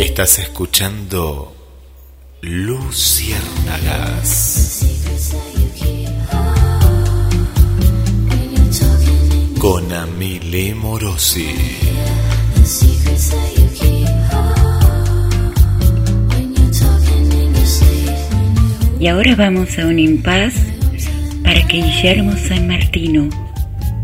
Estás 0.00 0.38
escuchando 0.38 1.54
Luciérnagas. 2.40 3.36
Con 9.58 9.92
Amile 9.92 10.74
Morosi. 10.74 11.54
Y 18.98 19.06
ahora 19.06 19.36
vamos 19.36 19.78
a 19.78 19.86
un 19.86 19.98
impas 19.98 20.54
para 21.44 21.66
que 21.66 21.76
Guillermo 21.76 22.32
San 22.48 22.66
Martino 22.66 23.28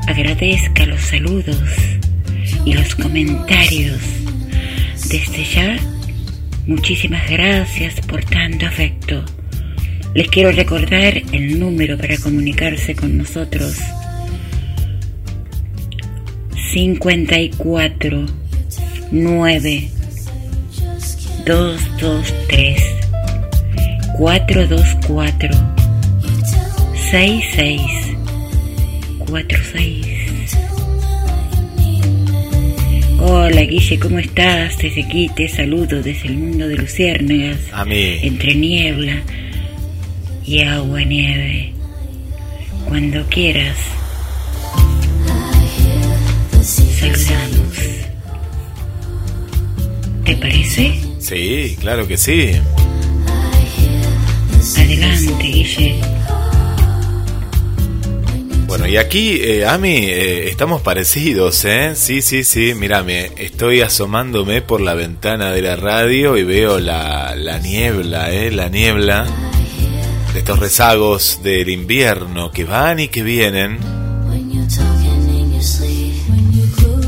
agradezca 0.07 0.85
los 0.85 1.01
saludos 1.01 1.57
y 2.67 2.75
los 2.75 2.95
comentarios. 2.97 4.16
Desde 5.09 5.45
ya, 5.45 5.79
muchísimas 6.66 7.31
gracias 7.31 8.01
por 8.07 8.25
tanto 8.25 8.66
afecto. 8.66 9.25
Les 10.14 10.27
quiero 10.29 10.51
recordar 10.51 11.23
el 11.31 11.61
número 11.61 11.97
para 11.97 12.19
comunicarse 12.19 12.97
con 12.97 13.16
nosotros. 13.16 13.77
54 16.73 18.27
9 19.12 19.90
223 21.47 22.83
424 24.19 25.51
6646 27.12 30.06
Hola 33.29 33.62
Guille, 33.62 33.99
¿cómo 33.99 34.21
estás? 34.21 34.79
Desde 34.79 35.03
aquí 35.03 35.29
te 35.35 35.49
saludo 35.49 36.01
desde 36.01 36.29
el 36.29 36.37
mundo 36.37 36.69
de 36.69 36.77
luciérnagas. 36.77 37.59
A 37.73 37.85
mí. 37.85 38.21
Entre 38.23 38.55
niebla 38.55 39.21
y 40.45 40.62
agua 40.62 41.03
nieve. 41.03 41.73
Cuando 42.87 43.27
quieras. 43.27 43.77
Saludamos. 46.62 47.77
¿Te 50.25 50.37
parece? 50.37 50.95
Sí, 51.19 51.77
claro 51.81 52.07
que 52.07 52.17
sí. 52.17 52.53
Adelante, 54.79 55.43
Guille. 55.43 55.97
Bueno, 58.67 58.89
y 58.89 58.97
aquí, 58.97 59.39
eh, 59.41 59.65
Ami, 59.65 59.95
eh, 60.07 60.49
estamos 60.49 60.83
parecidos, 60.83 61.65
¿eh? 61.65 61.93
Sí, 61.95 62.21
sí, 62.21 62.43
sí, 62.43 62.75
mírame, 62.75 63.31
estoy 63.37 63.81
asomándome 63.81 64.61
por 64.61 64.81
la 64.81 64.95
ventana 64.95 65.53
de 65.53 65.63
la 65.63 65.77
radio 65.77 66.37
y 66.37 66.43
veo 66.43 66.81
la, 66.81 67.37
la 67.37 67.59
niebla, 67.59 68.33
¿eh? 68.33 68.51
La 68.51 68.69
niebla 68.69 69.25
de 70.33 70.41
estos 70.41 70.59
rezagos 70.59 71.41
del 71.45 71.69
invierno 71.69 72.51
que 72.51 72.65
van 72.65 72.99
y 72.99 73.09
que 73.09 73.23
vienen, 73.23 73.79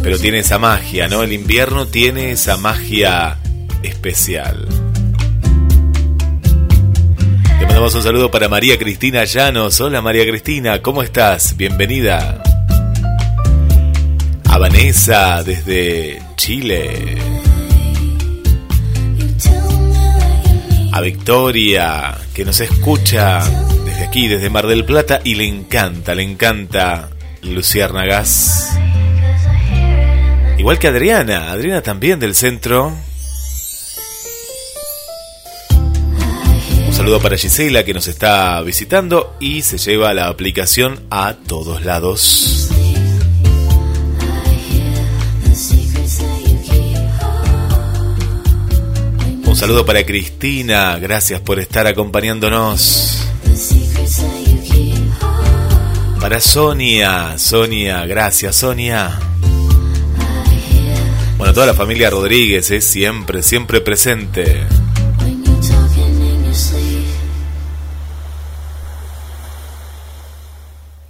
pero 0.03 0.18
tiene 0.18 0.38
esa 0.38 0.59
magia, 0.59 1.09
¿no? 1.09 1.25
El 1.25 1.33
invierno 1.33 1.88
tiene 1.88 2.31
esa 2.31 2.57
magia 2.57 3.37
especial. 3.83 4.66
Mandamos 7.78 7.94
un 7.94 8.02
saludo 8.02 8.28
para 8.28 8.48
María 8.48 8.76
Cristina 8.76 9.22
Llanos. 9.22 9.80
Hola 9.80 10.02
María 10.02 10.26
Cristina, 10.26 10.82
¿cómo 10.82 11.00
estás? 11.00 11.56
Bienvenida. 11.56 12.42
A 14.48 14.58
Vanessa 14.58 15.44
desde 15.44 16.20
Chile. 16.34 17.16
A 20.90 21.00
Victoria, 21.02 22.18
que 22.34 22.44
nos 22.44 22.60
escucha 22.60 23.48
desde 23.84 24.04
aquí, 24.04 24.26
desde 24.26 24.50
Mar 24.50 24.66
del 24.66 24.84
Plata, 24.84 25.20
y 25.22 25.36
le 25.36 25.46
encanta, 25.46 26.16
le 26.16 26.24
encanta 26.24 27.10
Luciérnagas. 27.42 28.76
Igual 30.58 30.80
que 30.80 30.88
Adriana, 30.88 31.52
Adriana 31.52 31.82
también 31.82 32.18
del 32.18 32.34
centro. 32.34 32.92
Saludo 36.98 37.20
para 37.20 37.38
Gisela 37.38 37.84
que 37.84 37.94
nos 37.94 38.08
está 38.08 38.61
visitando 38.62 39.37
y 39.38 39.62
se 39.62 39.78
lleva 39.78 40.12
la 40.14 40.26
aplicación 40.26 41.00
a 41.11 41.34
todos 41.34 41.84
lados. 41.84 42.70
Un 49.44 49.54
saludo 49.54 49.87
para 49.87 50.04
Cristina, 50.04 50.98
gracias 50.98 51.40
por 51.40 51.61
estar 51.61 51.87
acompañándonos. 51.87 53.28
Para 56.20 56.40
Sonia, 56.40 57.38
Sonia, 57.38 58.06
gracias 58.06 58.56
Sonia. 58.56 59.20
Bueno, 61.38 61.54
toda 61.54 61.66
la 61.66 61.74
familia 61.74 62.11
Rodríguez 62.11 62.72
es 62.72 62.84
siempre, 62.84 63.44
siempre 63.44 63.80
presente. 63.80 64.66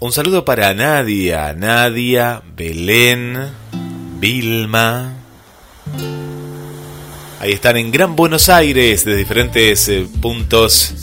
Un 0.01 0.13
saludo 0.13 0.45
para 0.45 0.73
Nadia, 0.75 1.53
Nadia, 1.55 2.41
Belén, 2.57 3.37
Vilma. 4.21 5.13
Ahí 7.41 7.51
están 7.51 7.77
en 7.77 7.91
Gran 7.91 8.15
Buenos 8.15 8.49
Aires, 8.49 9.05
de 9.05 9.17
diferentes 9.17 9.89
eh, 9.89 10.07
puntos 10.21 10.95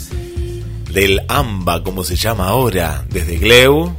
del 0.93 1.21
AMBA, 1.27 1.83
como 1.83 2.05
se 2.05 2.15
llama 2.15 2.47
ahora, 2.47 3.03
desde 3.09 3.35
Gleu, 3.35 3.93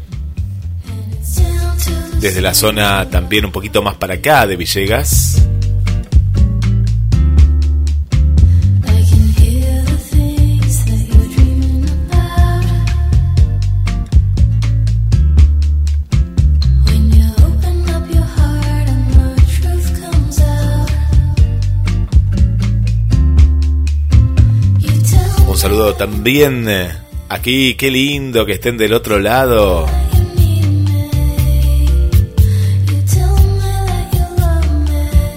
desde 2.18 2.40
la 2.40 2.54
zona 2.54 3.10
también 3.10 3.44
un 3.44 3.52
poquito 3.52 3.82
más 3.82 3.96
para 3.96 4.14
acá 4.14 4.46
de 4.46 4.56
Villegas. 4.56 5.46
Un 25.56 25.62
saludo 25.62 25.94
también 25.94 26.68
eh, 26.68 26.90
aquí, 27.30 27.76
qué 27.76 27.90
lindo 27.90 28.44
que 28.44 28.52
estén 28.52 28.76
del 28.76 28.92
otro 28.92 29.18
lado. 29.18 29.86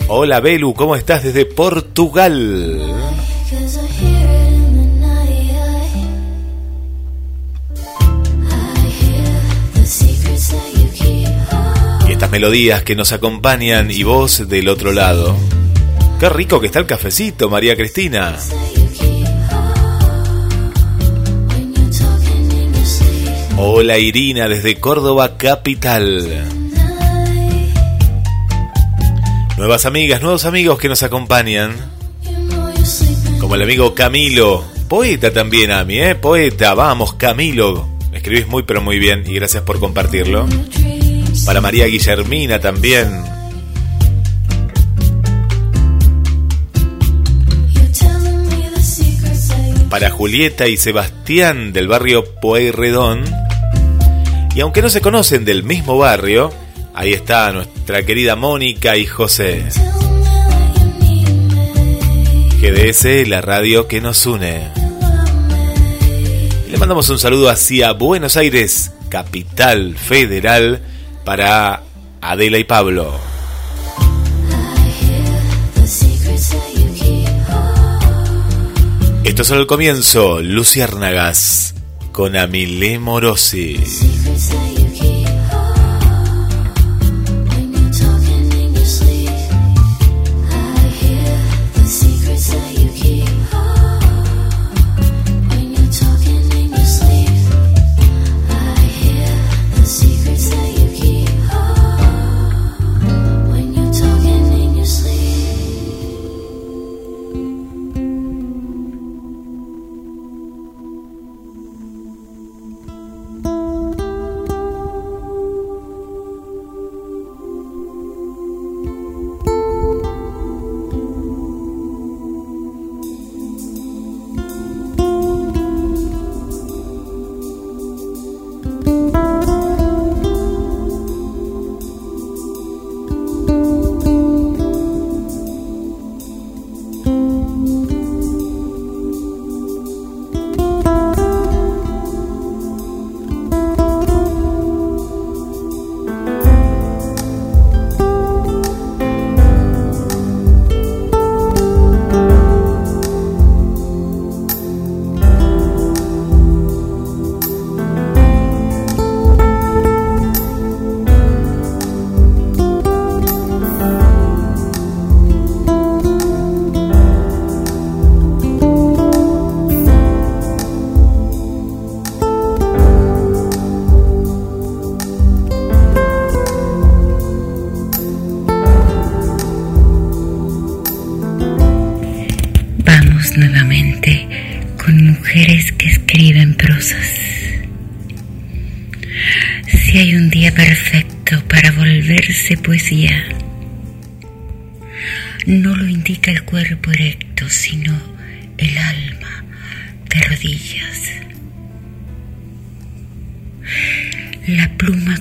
Hola 0.09 0.41
Belu, 0.41 0.74
¿cómo 0.74 0.97
estás 0.97 1.24
desde 1.24 1.45
Portugal? 1.45 2.82
Y 12.09 12.11
estas 12.11 12.30
melodías 12.30 12.84
que 12.84 12.97
nos 12.97 13.13
acompañan 13.13 13.89
y 13.89 14.03
vos 14.03 14.49
del 14.49 14.67
otro 14.67 14.91
lado. 14.91 15.38
Qué 16.20 16.28
rico 16.28 16.59
que 16.59 16.65
está 16.65 16.80
el 16.80 16.88
cafecito, 16.88 17.49
María 17.49 17.78
Cristina. 17.78 18.36
Hola 23.62 23.97
Irina 23.97 24.47
desde 24.47 24.76
Córdoba 24.80 25.36
Capital. 25.36 26.45
Nuevas 29.57 29.86
amigas, 29.86 30.22
nuevos 30.22 30.45
amigos 30.45 30.80
que 30.80 30.88
nos 30.88 31.03
acompañan. 31.03 31.76
Como 33.41 33.55
el 33.55 33.64
amigo 33.64 33.93
Camilo. 33.93 34.64
Poeta 34.88 35.34
también 35.34 35.72
a 35.72 35.84
mí, 35.84 35.99
¿eh? 35.99 36.16
Poeta. 36.16 36.74
Vamos, 36.74 37.16
Camilo. 37.16 37.89
Escribís 38.14 38.47
muy 38.47 38.64
pero 38.64 38.80
muy 38.80 38.97
bien 38.97 39.26
y 39.28 39.34
gracias 39.34 39.64
por 39.64 39.82
compartirlo. 39.82 40.47
Para 41.45 41.60
María 41.60 41.86
Guillermina 41.88 42.62
también. 42.62 43.24
Para 49.89 50.12
Julieta 50.12 50.66
y 50.70 50.78
Sebastián 50.78 51.74
del 51.74 51.89
barrio 51.89 52.24
Pueyrredón. 52.39 53.49
Y 54.56 54.62
aunque 54.62 54.82
no 54.82 54.89
se 54.89 55.02
conocen 55.02 55.45
del 55.45 55.64
mismo 55.64 55.97
barrio, 55.97 56.52
ahí 56.93 57.14
está 57.14 57.52
nuestra 57.52 58.04
querida 58.04 58.36
Mónica 58.36 58.97
y 58.97 59.06
José. 59.06 59.66
GDS, 62.60 63.28
la 63.28 63.41
radio 63.41 63.88
que 63.88 64.02
nos 64.02 64.26
une. 64.26 64.68
Le 66.70 66.78
mandamos 66.78 67.10
un 67.10 67.18
saludo 67.18 67.50
hacia 67.50 67.93
Buenos 67.93 68.36
Aires, 68.38 68.91
capital 69.08 69.95
federal, 69.95 70.82
para 71.24 71.84
Adela 72.22 72.58
y 72.58 72.64
Pablo. 72.64 73.18
Esto 79.24 79.41
es 79.43 79.47
solo 79.47 79.62
el 79.62 79.68
comienzo, 79.68 80.41
Luciérnagas, 80.41 81.76
con 82.12 82.36
Amilé 82.36 82.99
Morosi. 82.99 83.78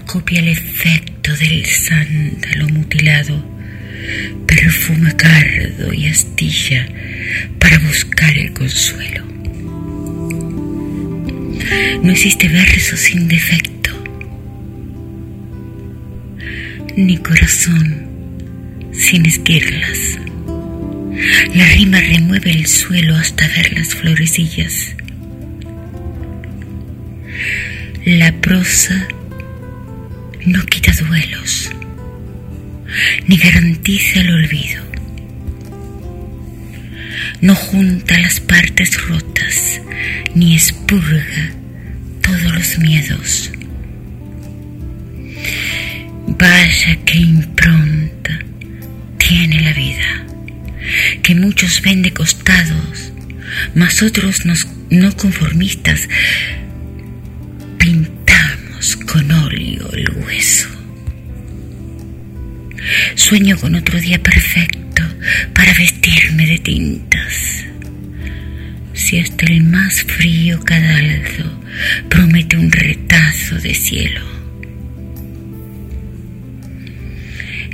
Copia 0.08 0.40
el 0.40 0.48
efecto 0.48 1.36
del 1.36 1.66
sándalo 1.66 2.66
mutilado, 2.70 3.44
perfuma 4.46 5.14
cardo 5.14 5.92
y 5.92 6.06
astilla 6.06 6.88
para 7.58 7.78
buscar 7.80 8.36
el 8.38 8.54
consuelo. 8.54 9.22
No 12.02 12.10
existe 12.10 12.48
verso 12.48 12.96
sin 12.96 13.28
defecto, 13.28 13.90
ni 16.96 17.18
corazón 17.18 18.06
sin 18.92 19.26
esquirlas. 19.26 20.18
La 21.54 21.66
rima 21.74 22.00
remueve 22.00 22.52
el 22.52 22.66
suelo 22.66 23.14
hasta 23.14 23.46
ver 23.48 23.74
las 23.74 23.88
florecillas. 23.88 24.96
La 28.06 28.32
prosa 28.40 29.06
no 30.48 30.64
quita 30.64 30.92
duelos, 30.92 31.70
ni 33.26 33.36
garantiza 33.36 34.20
el 34.20 34.34
olvido. 34.34 34.82
No 37.40 37.54
junta 37.54 38.18
las 38.18 38.40
partes 38.40 39.00
rotas, 39.06 39.80
ni 40.34 40.54
expurga 40.54 41.52
todos 42.22 42.54
los 42.54 42.78
miedos. 42.78 43.50
Vaya 46.26 46.96
que 47.04 47.18
impronta 47.18 48.38
tiene 49.18 49.60
la 49.60 49.72
vida, 49.72 50.26
que 51.22 51.34
muchos 51.34 51.82
ven 51.82 52.02
de 52.02 52.12
costados, 52.12 53.12
mas 53.74 54.02
otros 54.02 54.46
nos, 54.46 54.66
no 54.90 55.14
conformistas 55.14 56.08
pintamos 57.78 58.96
con 58.96 59.30
óleo 59.30 59.88
hueso. 60.28 60.68
Sueño 63.14 63.56
con 63.58 63.74
otro 63.74 63.98
día 63.98 64.22
perfecto 64.22 65.02
para 65.54 65.72
vestirme 65.74 66.46
de 66.46 66.58
tintas. 66.58 67.64
Si 68.92 69.18
hasta 69.18 69.46
el 69.46 69.64
más 69.64 70.02
frío 70.02 70.62
cadalso 70.64 71.60
promete 72.10 72.56
un 72.56 72.70
retazo 72.70 73.56
de 73.56 73.74
cielo. 73.74 74.20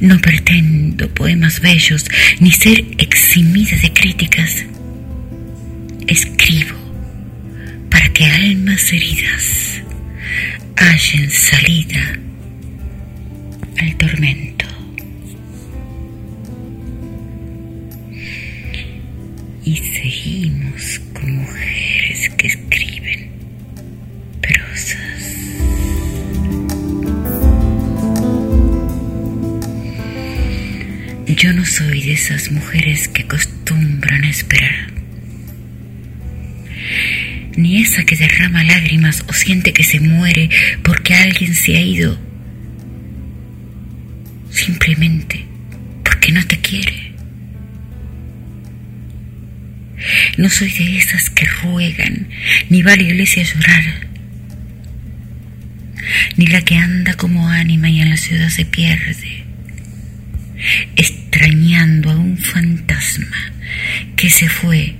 No 0.00 0.20
pretendo 0.20 1.08
poemas 1.08 1.60
bellos 1.60 2.04
ni 2.38 2.52
ser 2.52 2.84
eximida 2.98 3.76
de 3.78 3.92
críticas. 3.92 4.64
Escribo 6.06 6.76
para 7.90 8.12
que 8.12 8.26
almas 8.26 8.92
heridas 8.92 9.82
hallen 10.76 11.30
salida 11.30 12.18
al 13.78 13.96
tormento. 13.96 14.66
Y 19.64 19.76
seguimos 19.76 21.00
con 21.12 21.36
mujeres 21.36 22.28
que 22.36 22.46
escriben 22.48 23.30
prosas. 24.40 25.00
Yo 31.26 31.52
no 31.52 31.64
soy 31.64 32.02
de 32.02 32.12
esas 32.12 32.50
mujeres 32.50 33.08
que 33.08 33.22
acostumbran 33.22 34.24
a 34.24 34.30
esperar, 34.30 34.92
ni 37.56 37.82
esa 37.82 38.04
que 38.04 38.16
derrama 38.16 38.64
lágrimas 38.64 39.24
o 39.28 39.32
siente 39.32 39.72
que 39.72 39.82
se 39.82 40.00
muere 40.00 40.48
porque 40.82 41.14
alguien 41.14 41.54
se 41.54 41.76
ha 41.76 41.80
ido, 41.80 42.18
simplemente 44.64 45.44
porque 46.02 46.32
no 46.32 46.44
te 46.46 46.58
quiere. 46.58 47.12
No 50.36 50.48
soy 50.48 50.70
de 50.70 50.98
esas 50.98 51.30
que 51.30 51.46
ruegan, 51.46 52.28
ni 52.68 52.82
va 52.82 52.92
a 52.92 52.96
la 52.96 53.02
iglesia 53.02 53.42
a 53.42 53.46
llorar, 53.46 53.84
ni 56.36 56.46
la 56.46 56.62
que 56.62 56.76
anda 56.76 57.14
como 57.14 57.48
ánima 57.48 57.88
y 57.88 58.00
en 58.00 58.10
la 58.10 58.16
ciudad 58.16 58.48
se 58.48 58.64
pierde, 58.64 59.44
extrañando 60.96 62.10
a 62.10 62.16
un 62.16 62.36
fantasma 62.36 63.52
que 64.16 64.28
se 64.30 64.48
fue, 64.48 64.94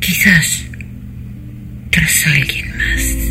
quizás 0.00 0.64
tras 1.90 2.26
alguien 2.26 2.76
más. 2.76 3.29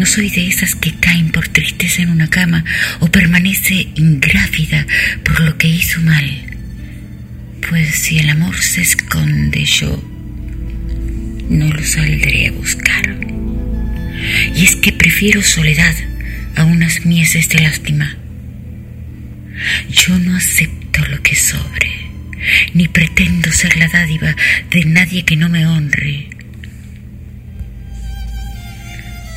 No 0.00 0.06
soy 0.06 0.30
de 0.30 0.46
esas 0.46 0.74
que 0.74 0.94
caen 0.94 1.28
por 1.28 1.48
tristeza 1.48 2.00
en 2.00 2.08
una 2.08 2.30
cama 2.30 2.64
o 3.00 3.08
permanece 3.08 3.88
ingrávida 3.96 4.86
por 5.22 5.40
lo 5.40 5.58
que 5.58 5.68
hizo 5.68 6.00
mal. 6.00 6.24
Pues 7.68 7.96
si 7.96 8.18
el 8.18 8.30
amor 8.30 8.56
se 8.56 8.80
esconde 8.80 9.62
yo, 9.66 10.02
no 11.50 11.68
lo 11.68 11.84
saldré 11.84 12.48
a 12.48 12.52
buscar. 12.52 13.14
Y 14.56 14.64
es 14.64 14.76
que 14.76 14.92
prefiero 14.92 15.42
soledad 15.42 15.94
a 16.56 16.64
unas 16.64 17.04
mieses 17.04 17.50
de 17.50 17.58
lástima. 17.58 18.16
Yo 19.90 20.18
no 20.18 20.34
acepto 20.34 21.04
lo 21.08 21.22
que 21.22 21.36
sobre, 21.36 21.90
ni 22.72 22.88
pretendo 22.88 23.52
ser 23.52 23.76
la 23.76 23.88
dádiva 23.88 24.34
de 24.70 24.82
nadie 24.86 25.26
que 25.26 25.36
no 25.36 25.50
me 25.50 25.66
honre. 25.66 26.39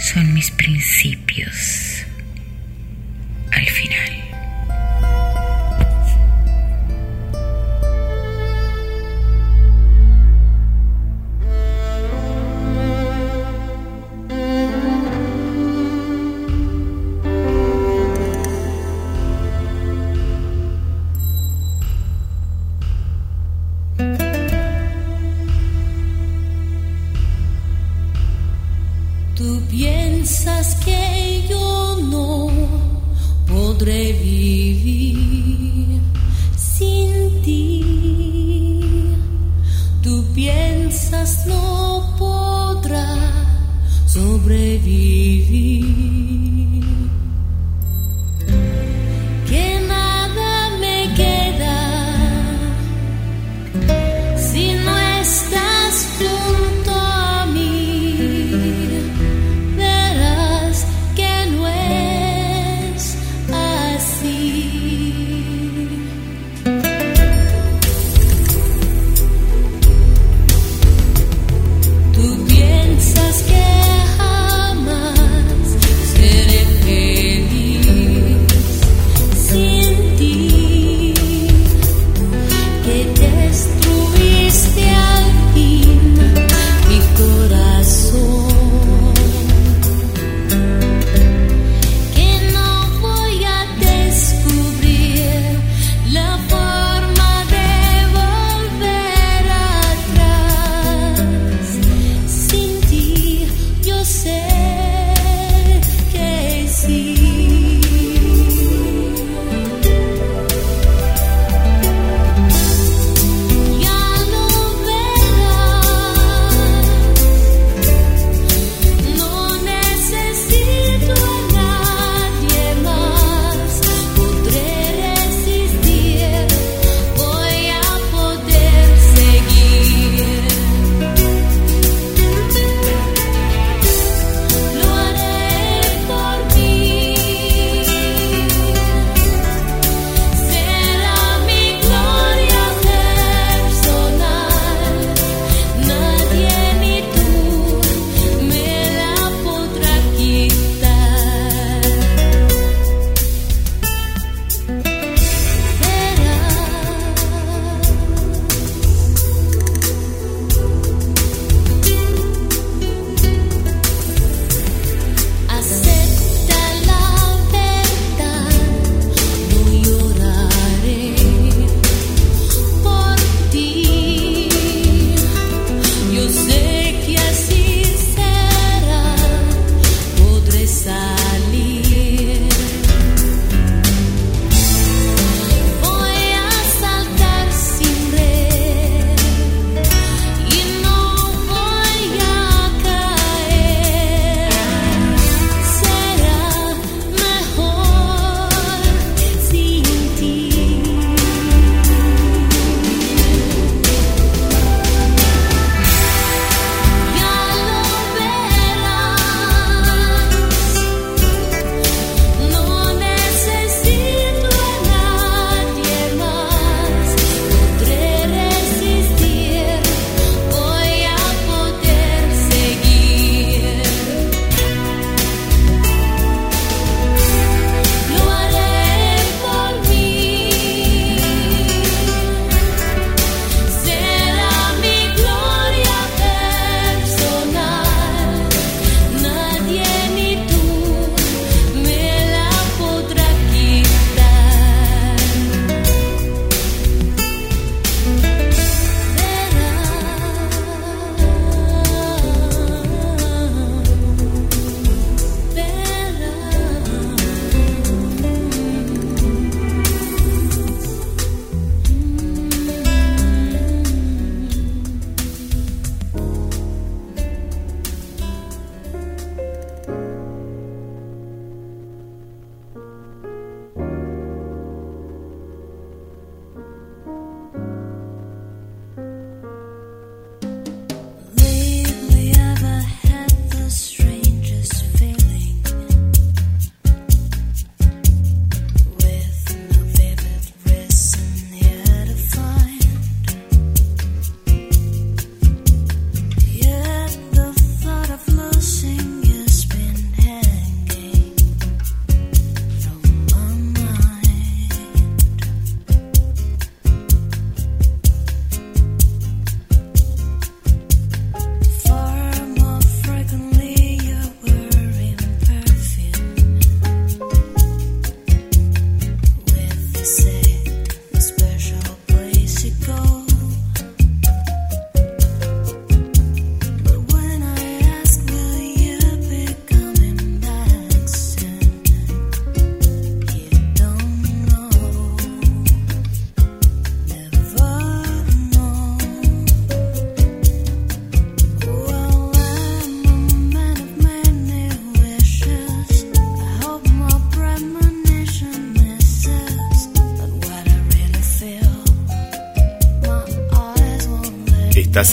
Son 0.04 0.34
mis 0.34 0.52
principios 0.52 2.04
al 3.52 3.66
final. 3.66 4.23
Piensas 30.24 30.76
que 30.76 31.44
yo 31.50 31.98
no 32.10 32.48
podré 33.46 34.14
vivir 34.14 36.00
sin 36.56 37.42
ti. 37.42 37.84
Tú 40.02 40.24
piensas 40.34 41.46
no 41.46 42.16
podrá 42.18 43.18
sobrevivir. 44.08 46.13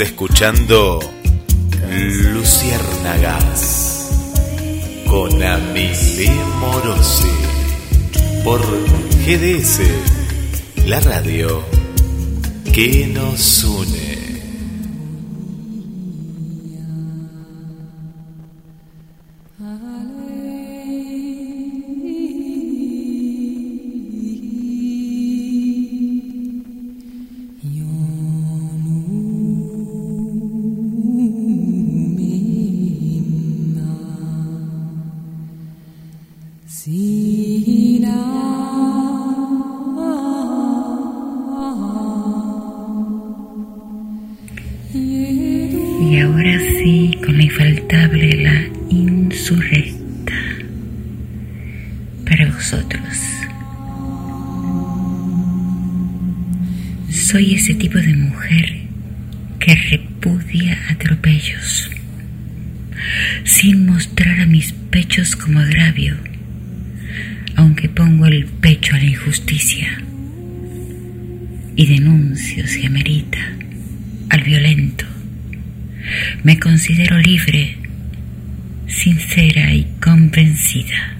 Escuchando 0.01 0.99
Luciérnagas 2.33 4.09
con 5.07 5.43
Amilé 5.43 6.31
Morosi 6.59 7.29
por 8.43 8.63
GDS, 9.27 9.81
la 10.87 11.01
radio 11.01 11.63
que 12.73 13.09
nos 13.09 13.63
une. 13.65 13.80
Y 46.11 46.19
ahora 46.19 46.59
sí, 46.59 47.17
con 47.25 47.37
la 47.37 47.45
infaltable, 47.45 48.43
la 48.43 48.65
insurrecta. 48.89 50.35
Para 52.29 52.51
vosotros. 52.51 53.17
Soy 57.11 57.55
ese 57.55 57.75
tipo 57.75 57.99
de 57.99 58.13
mujer 58.13 58.81
que 59.61 59.77
repudia 59.77 60.10
considero 76.71 77.19
libre, 77.19 77.77
sincera 78.87 79.75
y 79.75 79.89
convencida. 80.01 81.17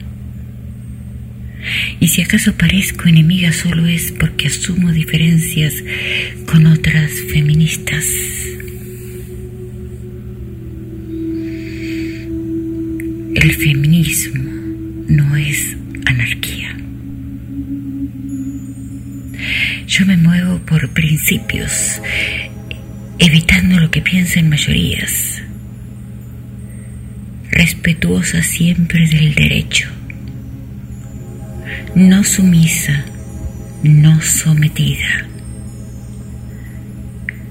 Y 1.99 2.07
si 2.07 2.23
acaso 2.23 2.55
parezco 2.57 3.09
enemiga 3.09 3.51
solo 3.51 3.85
es 3.89 4.13
porque 4.13 4.47
asumo 4.47 4.93
diferencias 4.93 5.75
con 6.47 6.69
otras 6.69 7.11
feministas. 7.33 8.05
El 13.35 13.53
feminismo 13.57 14.53
no 15.09 15.35
es 15.35 15.77
anarquía. 16.07 16.77
Yo 19.89 20.07
me 20.07 20.17
muevo 20.17 20.61
por 20.61 20.89
principios, 20.91 22.01
evitando 23.19 23.81
lo 23.81 23.91
que 23.91 24.01
piensen 24.01 24.49
mayorías, 24.49 25.40
respetuosa 27.81 28.43
siempre 28.43 29.09
del 29.09 29.35
derecho, 29.35 29.89
no 31.95 32.23
sumisa, 32.25 33.07
no 33.83 34.21
sometida, 34.21 35.27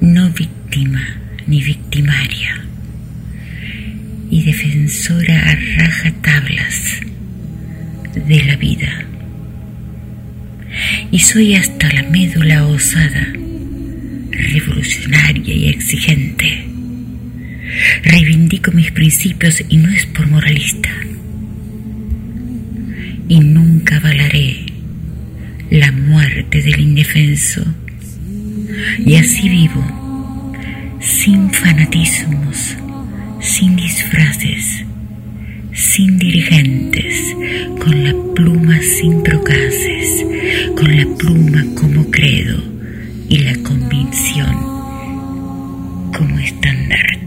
no 0.01 0.29
víctima 0.29 1.01
ni 1.47 1.63
victimaria, 1.63 2.63
y 4.29 4.43
defensora 4.43 5.49
a 5.49 5.55
rajatablas 5.77 6.99
de 8.13 8.43
la 8.43 8.55
vida. 8.55 9.05
Y 11.09 11.17
soy 11.17 11.55
hasta 11.55 11.91
la 11.91 12.03
médula 12.03 12.67
osada 12.67 13.33
revolucionaria 14.31 15.55
y 15.55 15.69
exigente. 15.69 16.68
Reivindico 18.03 18.71
mis 18.71 18.91
principios 18.91 19.63
y 19.69 19.77
no 19.77 19.89
es 19.89 20.05
por 20.07 20.27
moralista. 20.27 20.89
Y 23.27 23.39
nunca 23.39 23.97
avalaré 23.97 24.65
la 25.69 25.91
muerte 25.91 26.61
del 26.61 26.79
indefenso. 26.79 27.63
Y 29.05 29.15
así 29.15 29.49
vivo, 29.49 30.97
sin 30.99 31.49
fanatismos, 31.51 32.75
sin 33.39 33.75
disfraces, 33.75 34.83
sin 35.73 36.17
dirigentes, 36.17 37.35
con 37.79 38.03
la 38.03 38.13
pluma 38.35 38.79
sin 38.81 39.21
procaces, 39.21 40.25
con 40.75 40.95
la 40.95 41.05
pluma 41.17 41.65
como 41.75 42.09
credo 42.09 42.63
y 43.29 43.37
la 43.39 43.55
convicción 43.63 44.55
como 46.11 46.39
estandarte. 46.39 47.18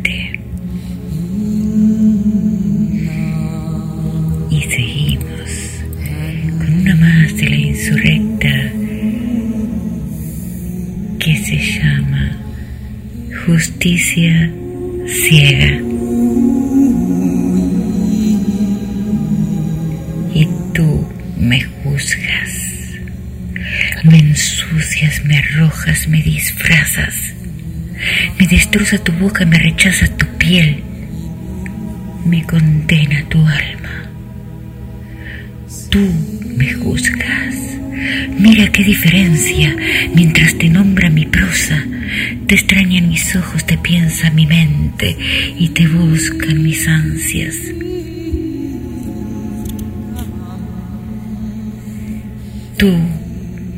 Justicia 13.82 14.48
Ciega. 15.08 15.80
Y 20.32 20.48
tú 20.72 21.08
me 21.36 21.62
juzgas. 21.62 23.00
Me 24.04 24.20
ensucias, 24.20 25.24
me 25.24 25.36
arrojas, 25.36 26.06
me 26.06 26.22
disfrazas. 26.22 27.34
Me 28.38 28.46
destroza 28.46 28.98
tu 28.98 29.10
boca, 29.14 29.44
me 29.46 29.58
rechaza 29.58 30.06
tu 30.16 30.26
piel. 30.38 30.80
Me 32.24 32.44
condena 32.44 33.24
tu 33.28 33.38
alma. 33.38 34.12
Tú 35.90 36.08
me 36.56 36.72
juzgas. 36.72 37.56
Mira 38.38 38.70
qué 38.70 38.84
diferencia. 38.84 39.74
Mientras 40.14 40.56
te 40.56 40.68
nombra 40.68 41.10
mi 41.10 41.26
prosa, 41.26 41.84
te 42.52 42.56
extrañan 42.56 43.08
mis 43.08 43.34
ojos, 43.34 43.64
te 43.64 43.78
piensa 43.78 44.30
mi 44.30 44.44
mente 44.44 45.16
y 45.58 45.70
te 45.70 45.88
buscan 45.88 46.62
mis 46.62 46.86
ansias. 46.86 47.54
Tú 52.76 52.94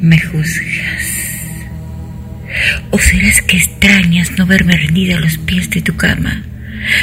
me 0.00 0.18
juzgas. 0.18 1.06
¿O 2.90 2.98
serás 2.98 3.42
que 3.42 3.58
extrañas 3.58 4.32
no 4.36 4.44
verme 4.44 4.76
rendida 4.76 5.18
a 5.18 5.20
los 5.20 5.38
pies 5.38 5.70
de 5.70 5.80
tu 5.80 5.94
cama, 5.94 6.42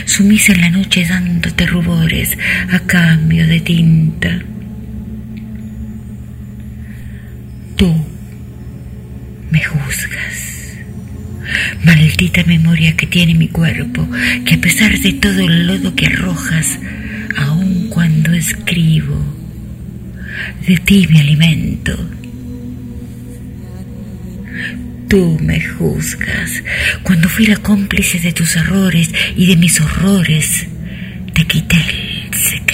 sumisa 0.04 0.52
en 0.52 0.60
la 0.60 0.72
noche 0.72 1.06
dándote 1.08 1.68
rubores 1.68 2.38
a 2.70 2.80
cambio 2.80 3.48
de 3.48 3.62
tinta? 3.62 4.40
Tú 7.78 7.96
me 9.52 9.64
juzgas. 9.64 10.31
Maldita 11.84 12.44
memoria 12.44 12.96
que 12.96 13.08
tiene 13.08 13.34
mi 13.34 13.48
cuerpo, 13.48 14.08
que 14.46 14.56
a 14.56 14.62
pesar 14.62 14.98
de 15.00 15.14
todo 15.14 15.40
el 15.48 15.68
lodo 15.68 15.96
que 15.96 16.08
arrojas, 16.08 16.80
aun 17.38 17.90
cuando 17.90 18.34
escribo, 18.34 19.18
de 20.68 20.78
ti 20.78 21.08
me 21.10 21.20
alimento. 21.20 21.98
Tú 25.10 25.38
me 25.42 25.60
juzgas. 25.60 26.64
Cuando 27.04 27.28
fui 27.28 27.46
la 27.46 27.58
cómplice 27.58 28.20
de 28.20 28.32
tus 28.32 28.56
errores 28.56 29.12
y 29.36 29.48
de 29.48 29.58
mis 29.58 29.82
horrores, 29.82 30.68
te 31.34 31.46
quité 31.46 31.78
el 31.78 32.34
secreto. 32.34 32.71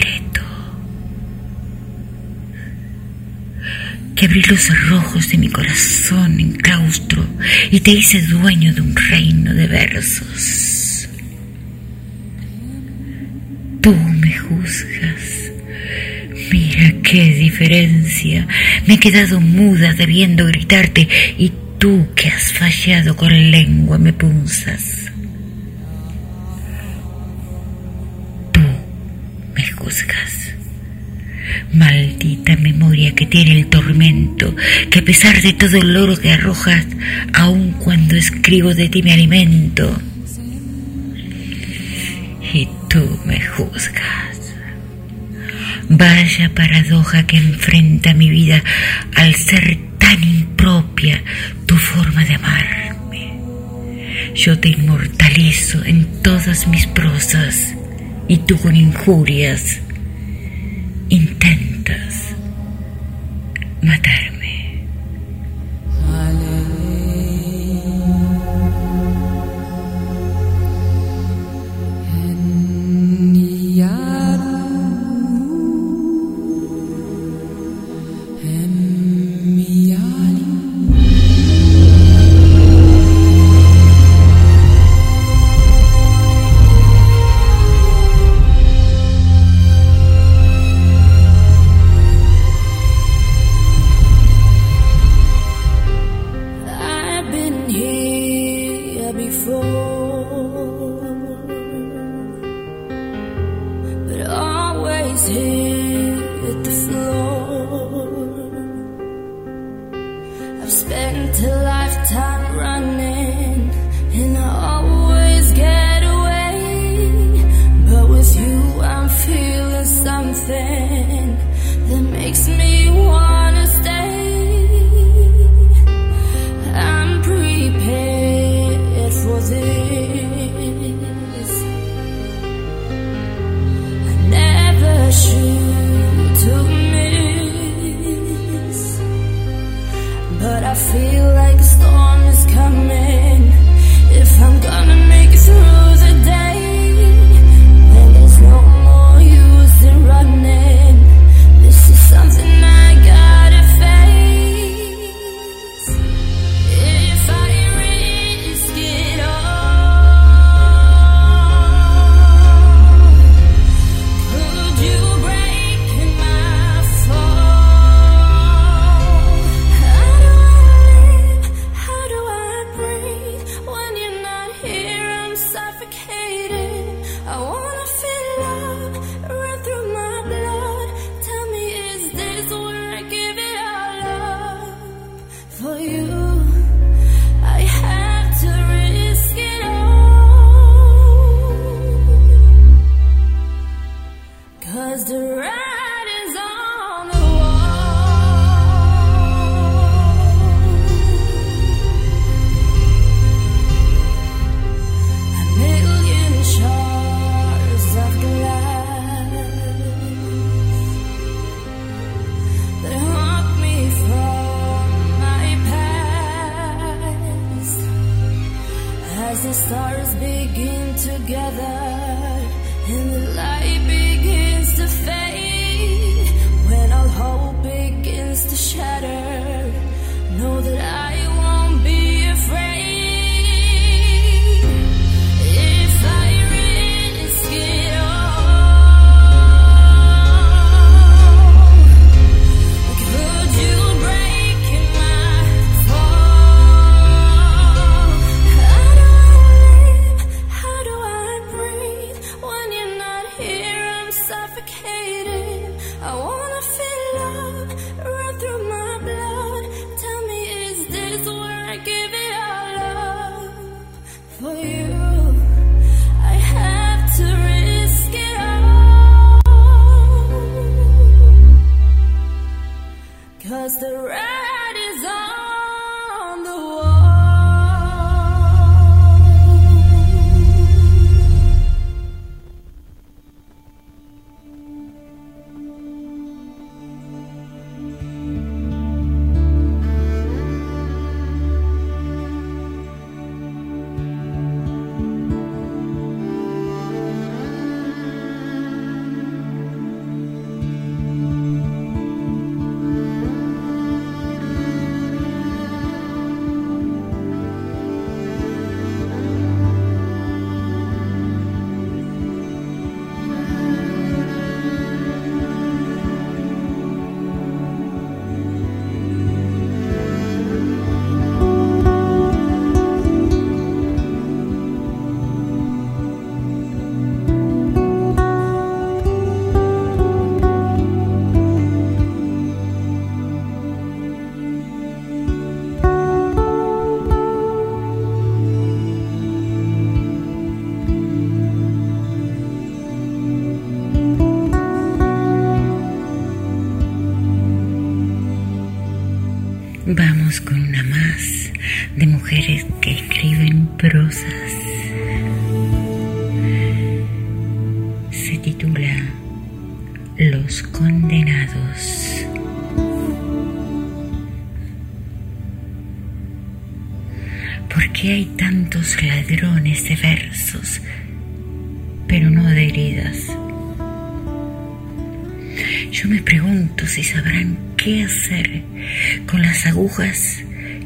Que 4.18 4.26
abrí 4.26 4.41
los 4.49 4.61
cerrojos 4.61 5.30
de 5.30 5.38
mi 5.38 5.47
corazón 5.47 6.39
en 6.39 6.53
claustro 6.53 7.24
y 7.70 7.80
te 7.82 7.91
hice 7.91 8.20
dueño 8.24 8.74
de 8.74 8.82
un 8.82 8.95
reino 8.95 9.53
de 9.53 9.68
versos. 9.68 11.07
Tú 13.80 13.93
me 13.95 14.36
juzgas. 14.36 15.51
Mira 16.51 16.93
qué 17.03 17.26
diferencia. 17.26 18.47
Me 18.88 18.95
he 18.95 18.99
quedado 18.99 19.39
muda 19.39 19.93
debiendo 19.93 20.47
gritarte 20.47 21.07
y 21.38 21.51
tú 21.78 22.07
que 22.15 22.30
has 22.30 22.51
fallado 22.53 23.15
con 23.15 23.51
lengua 23.51 23.99
me 23.99 24.13
punzas. 24.13 25.11
Tú 28.51 28.61
me 29.53 29.68
juzgas. 29.74 30.47
Maldita 31.74 32.56
memoria 32.58 33.14
que 33.14 33.26
tiene 33.26 33.60
el 33.60 33.68
tormento, 33.68 34.56
que 34.89 35.00
a 35.00 35.06
pesar 35.06 35.41
de 35.41 35.54
todo 35.54 35.78
el 35.78 35.95
oro 35.95 36.18
que 36.18 36.32
arrojas, 36.32 36.86
aun 37.34 37.72
cuando 37.74 38.16
escribo 38.16 38.74
de 38.74 38.89
ti 38.89 39.04
me 39.04 39.14
alimento. 39.14 40.02
Y 42.54 42.68
tú 42.89 43.20
me 43.26 43.39
juzgas. 43.41 44.56
Vaya 45.89 46.52
paradoja 46.54 47.26
que 47.26 47.38
enfrenta 47.38 48.14
mi 48.14 48.30
vida 48.30 48.64
al 49.16 49.36
ser 49.36 49.78
tan 49.98 50.24
impropia 50.24 51.24
tu 51.66 51.76
forma 51.78 52.26
de 52.26 52.36
amarme. 52.36 53.39
Yo 54.36 54.60
te 54.60 54.70
inmortalizo 54.70 55.84
en 55.86 56.22
todas 56.22 56.68
mis 56.68 56.88
prosas 56.88 57.74
y 58.28 58.38
tú 58.38 58.58
con 58.58 58.76
injurias 58.76 59.80
intentas 61.10 62.36
matarme. 63.82 64.84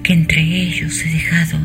Que 0.04 0.12
entre 0.12 0.42
ellos 0.42 1.06
he 1.06 1.10
dejado 1.10 1.60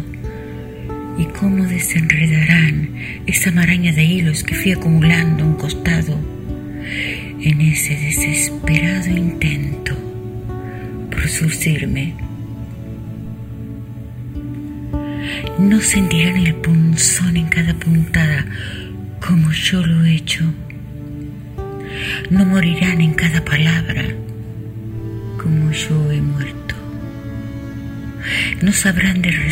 y 1.19 1.25
cómo 1.25 1.65
desenredarán 1.65 2.95
esa 3.27 3.51
maraña 3.51 3.93
de 3.93 4.05
hilos 4.05 4.45
que 4.45 4.55
fui 4.55 4.71
acumulando 4.71 5.43
a 5.43 5.47
un 5.49 5.55
costado 5.55 6.36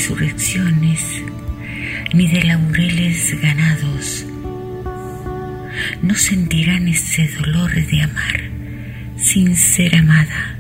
resurrecciones 0.04 1.00
ni 2.12 2.28
de 2.28 2.42
laureles 2.44 3.40
ganados. 3.40 4.26
No 6.02 6.14
sentirán 6.14 6.88
ese 6.88 7.26
dolor 7.28 7.72
de 7.72 8.02
amar 8.02 8.40
sin 9.16 9.56
ser 9.56 9.96
amada, 9.96 10.58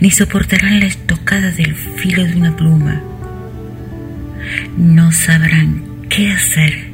ni 0.00 0.12
soportarán 0.12 0.78
la 0.78 0.86
estocada 0.86 1.50
del 1.50 1.74
filo 1.74 2.24
de 2.24 2.36
una 2.36 2.56
pluma. 2.56 3.02
No 4.76 5.10
sabrán 5.10 6.06
qué 6.08 6.30
hacer 6.30 6.87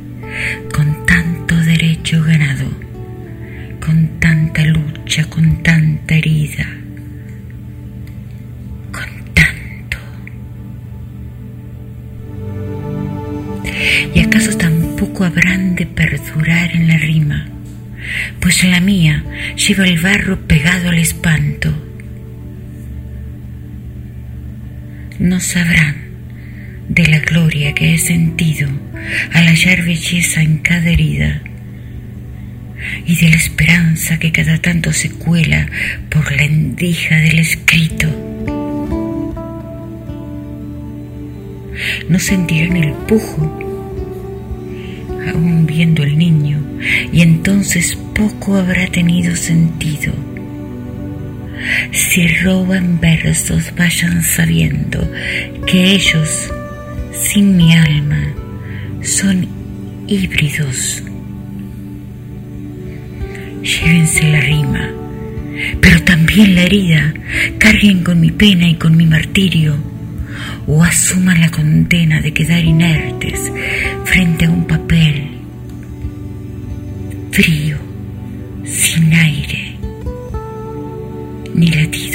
perdurar 16.24 16.74
en 16.74 16.88
la 16.88 16.98
rima? 16.98 17.46
Pues 18.40 18.64
la 18.64 18.80
mía 18.80 19.24
lleva 19.56 19.86
el 19.86 20.00
barro 20.00 20.46
pegado 20.46 20.90
al 20.90 20.98
espanto. 20.98 21.72
No 25.18 25.40
sabrán 25.40 25.96
de 26.88 27.06
la 27.06 27.18
gloria 27.20 27.72
que 27.72 27.94
he 27.94 27.98
sentido 27.98 28.68
al 29.32 29.46
hallar 29.46 29.82
belleza 29.84 30.42
en 30.42 30.58
cada 30.58 30.90
herida 30.90 31.42
y 33.06 33.16
de 33.16 33.30
la 33.30 33.36
esperanza 33.36 34.18
que 34.18 34.32
cada 34.32 34.58
tanto 34.58 34.92
se 34.92 35.10
cuela 35.10 35.66
por 36.10 36.30
la 36.32 36.42
endija 36.42 37.16
del 37.16 37.38
escrito. 37.38 38.08
No 42.08 42.18
sentirán 42.18 42.76
el 42.76 42.92
pujo, 42.92 43.63
aún 45.32 45.66
viendo 45.66 46.02
el 46.02 46.18
niño, 46.18 46.60
y 47.12 47.20
entonces 47.20 47.96
poco 48.14 48.56
habrá 48.56 48.86
tenido 48.86 49.34
sentido. 49.36 50.12
Si 51.92 52.26
roban 52.28 53.00
versos, 53.00 53.72
vayan 53.76 54.22
sabiendo 54.22 55.10
que 55.66 55.92
ellos, 55.92 56.50
sin 57.12 57.56
mi 57.56 57.72
alma, 57.74 58.34
son 59.02 59.46
híbridos. 60.06 61.02
Llévense 63.62 64.30
la 64.30 64.40
rima, 64.40 64.90
pero 65.80 66.02
también 66.02 66.54
la 66.54 66.64
herida, 66.64 67.14
carguen 67.58 68.04
con 68.04 68.20
mi 68.20 68.30
pena 68.30 68.68
y 68.68 68.74
con 68.74 68.96
mi 68.96 69.06
martirio, 69.06 69.76
o 70.66 70.82
asuman 70.82 71.40
la 71.40 71.50
condena 71.50 72.20
de 72.20 72.32
quedar 72.32 72.64
inertes 72.64 73.52
frente 74.04 74.46
a 74.46 74.50
un 74.50 74.64
papel 74.66 75.34
frío, 77.34 77.76
sin 78.64 79.12
aire, 79.12 79.76
ni 81.52 81.66
latido. 81.66 82.13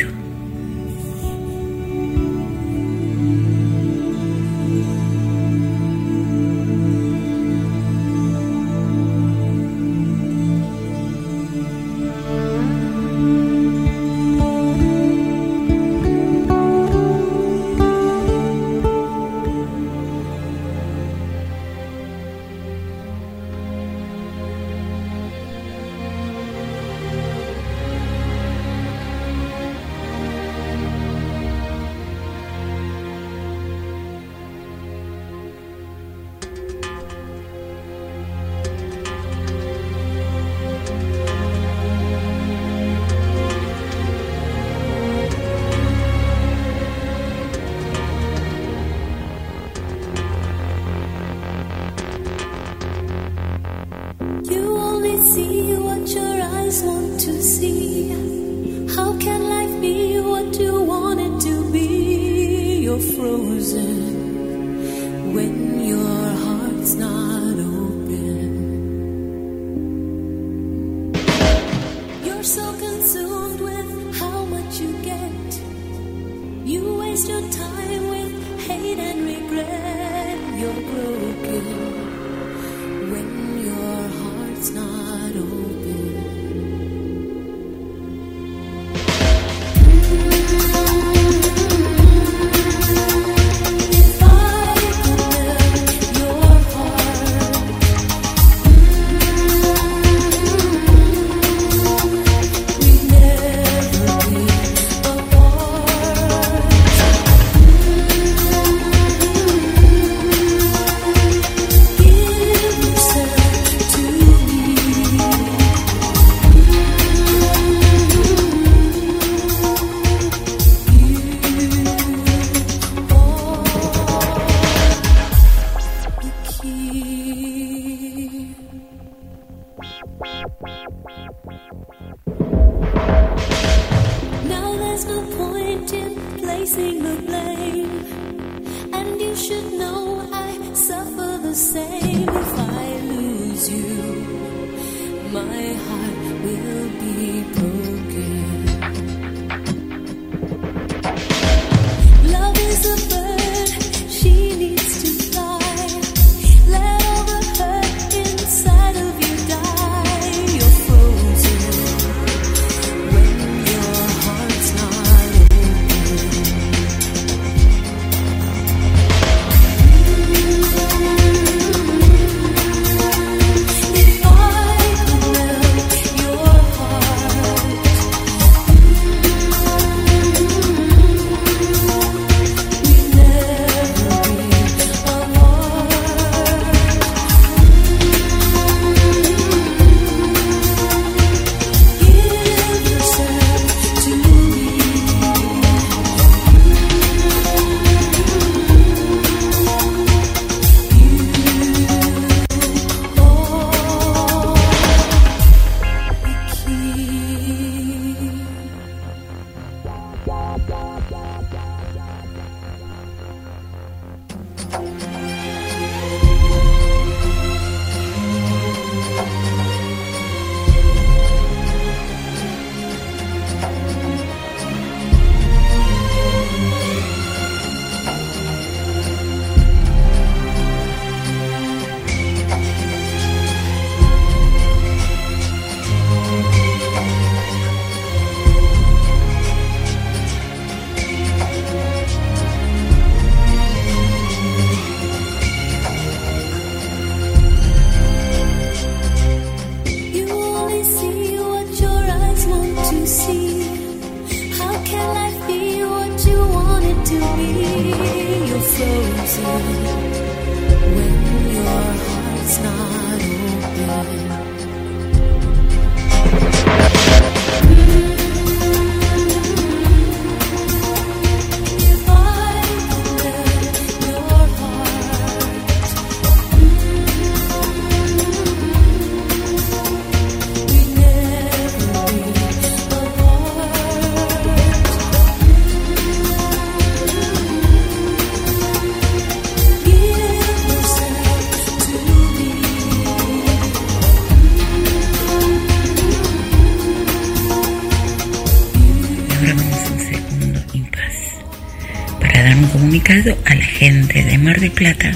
Comunicado 303.20 303.38
a 303.45 303.55
la 303.55 303.65
gente 303.65 304.24
de 304.24 304.38
Mar 304.38 304.59
del 304.59 304.72
Plata, 304.72 305.11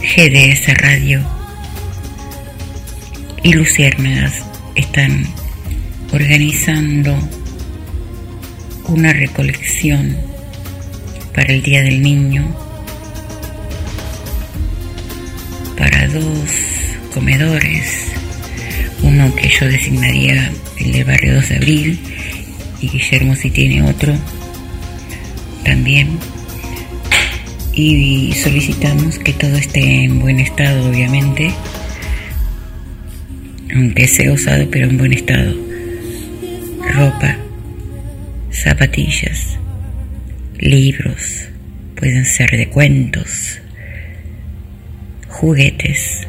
GDS 0.00 0.74
Radio 0.78 1.22
y 3.42 3.52
Luciérnagas 3.52 4.44
están 4.74 5.26
organizando 6.12 7.16
una 8.88 9.12
recolección 9.12 10.16
para 11.34 11.52
el 11.52 11.62
Día 11.62 11.82
del 11.82 12.02
Niño 12.02 12.44
para 15.78 16.08
dos 16.08 16.50
comedores, 17.12 18.08
uno 19.02 19.34
que 19.34 19.48
yo 19.48 19.66
designaría 19.66 20.52
el 20.78 20.92
del 20.92 21.04
barrio 21.04 21.34
2 21.36 21.48
de 21.48 21.56
abril 21.56 22.00
y 22.80 22.88
Guillermo 22.88 23.34
si 23.34 23.50
tiene 23.50 23.82
otro 23.82 24.14
también 25.64 26.18
y 27.76 28.32
solicitamos 28.32 29.18
que 29.18 29.34
todo 29.34 29.54
esté 29.56 30.04
en 30.04 30.18
buen 30.18 30.40
estado 30.40 30.88
obviamente. 30.88 31.52
Aunque 33.74 34.08
sea 34.08 34.32
usado 34.32 34.66
pero 34.70 34.88
en 34.88 34.96
buen 34.96 35.12
estado. 35.12 35.54
Ropa 36.94 37.36
zapatillas 38.50 39.58
libros 40.58 41.48
pueden 41.94 42.24
ser 42.24 42.50
de 42.50 42.68
cuentos 42.70 43.60
juguetes 45.28 46.26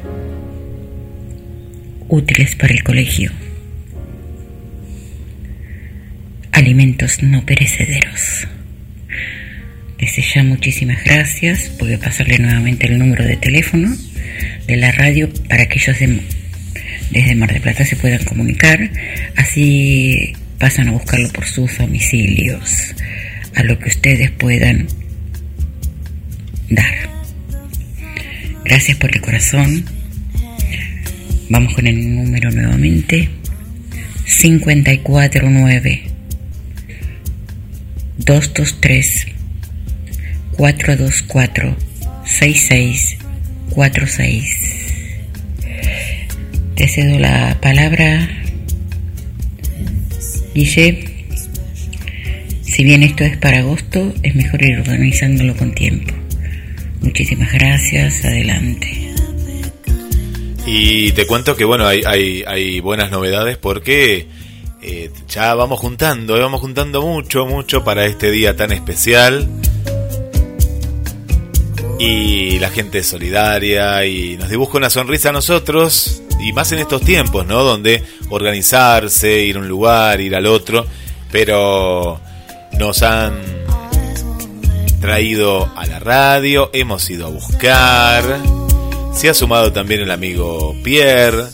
útiles 2.09 2.55
para 2.57 2.73
el 2.73 2.83
colegio. 2.83 3.31
Alimentos 6.51 7.23
no 7.23 7.45
perecederos. 7.45 8.47
Desde 10.07 10.21
ya 10.33 10.43
muchísimas 10.43 11.03
gracias. 11.03 11.69
Voy 11.79 11.93
a 11.93 11.99
pasarle 11.99 12.39
nuevamente 12.39 12.87
el 12.87 12.97
número 12.97 13.25
de 13.25 13.35
teléfono 13.35 13.93
de 14.65 14.77
la 14.77 14.91
radio 14.93 15.29
para 15.49 15.67
que 15.67 15.79
ellos 15.79 15.99
de- 15.99 16.21
desde 17.11 17.35
Mar 17.35 17.51
del 17.51 17.61
Plata 17.61 17.83
se 17.85 17.97
puedan 17.97 18.23
comunicar. 18.23 18.89
Así 19.35 20.33
pasan 20.59 20.87
a 20.87 20.91
buscarlo 20.91 21.29
por 21.29 21.45
sus 21.45 21.77
domicilios, 21.77 22.95
a 23.55 23.63
lo 23.63 23.77
que 23.79 23.89
ustedes 23.89 24.31
puedan 24.31 24.87
dar. 26.69 27.09
Gracias 28.63 28.97
por 28.97 29.13
el 29.13 29.21
corazón. 29.21 29.85
Vamos 31.49 31.73
con 31.73 31.85
el 31.85 32.15
número 32.15 32.49
nuevamente. 32.51 33.29
549 34.39 36.03
223 38.17 39.36
424 40.57 41.75
6646. 42.25 44.85
Te 46.75 46.87
cedo 46.87 47.19
la 47.19 47.59
palabra, 47.61 48.27
Guille. 50.53 51.15
Si 52.61 52.83
bien 52.83 53.01
esto 53.03 53.23
es 53.23 53.37
para 53.37 53.59
agosto, 53.59 54.13
es 54.21 54.35
mejor 54.35 54.61
ir 54.63 54.79
organizándolo 54.79 55.55
con 55.55 55.73
tiempo. 55.73 56.13
Muchísimas 57.01 57.53
gracias, 57.53 58.25
adelante. 58.25 59.13
Y 60.65 61.13
te 61.13 61.25
cuento 61.25 61.55
que 61.55 61.63
bueno, 61.63 61.87
hay, 61.87 62.01
hay, 62.05 62.43
hay 62.45 62.81
buenas 62.81 63.09
novedades 63.09 63.57
porque 63.57 64.27
eh, 64.81 65.09
ya 65.29 65.55
vamos 65.55 65.79
juntando, 65.79 66.37
eh, 66.37 66.41
vamos 66.41 66.61
juntando 66.61 67.01
mucho, 67.01 67.45
mucho 67.45 67.83
para 67.83 68.05
este 68.05 68.31
día 68.31 68.55
tan 68.55 68.71
especial. 68.71 69.49
Y 71.99 72.59
la 72.59 72.69
gente 72.69 72.99
es 72.99 73.07
solidaria 73.07 74.05
y 74.05 74.37
nos 74.37 74.49
dibuja 74.49 74.77
una 74.77 74.89
sonrisa 74.89 75.29
a 75.29 75.31
nosotros, 75.31 76.21
y 76.39 76.53
más 76.53 76.71
en 76.71 76.79
estos 76.79 77.01
tiempos, 77.01 77.45
¿no? 77.47 77.63
Donde 77.63 78.03
organizarse, 78.29 79.41
ir 79.41 79.57
a 79.57 79.59
un 79.59 79.67
lugar, 79.67 80.21
ir 80.21 80.35
al 80.35 80.45
otro, 80.45 80.85
pero 81.31 82.19
nos 82.77 83.01
han 83.01 83.33
traído 85.01 85.71
a 85.75 85.85
la 85.87 85.99
radio, 85.99 86.69
hemos 86.73 87.09
ido 87.09 87.27
a 87.27 87.29
buscar. 87.29 88.23
Se 89.13 89.29
ha 89.29 89.33
sumado 89.33 89.73
también 89.73 90.01
el 90.01 90.11
amigo 90.11 90.75
Pierre 90.83 91.45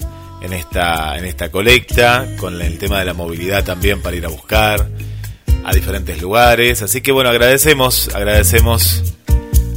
en 0.41 0.51
esta, 0.51 1.17
en 1.17 1.23
esta 1.23 1.49
colecta, 1.49 2.27
con 2.37 2.61
el 2.61 2.77
tema 2.77 2.99
de 2.99 3.05
la 3.05 3.13
movilidad 3.13 3.63
también 3.63 4.01
para 4.01 4.17
ir 4.17 4.25
a 4.25 4.29
buscar 4.29 4.89
a 5.63 5.73
diferentes 5.73 6.21
lugares. 6.21 6.81
Así 6.81 6.99
que 6.99 7.13
bueno, 7.13 7.29
agradecemos, 7.29 8.09
agradecemos 8.13 9.12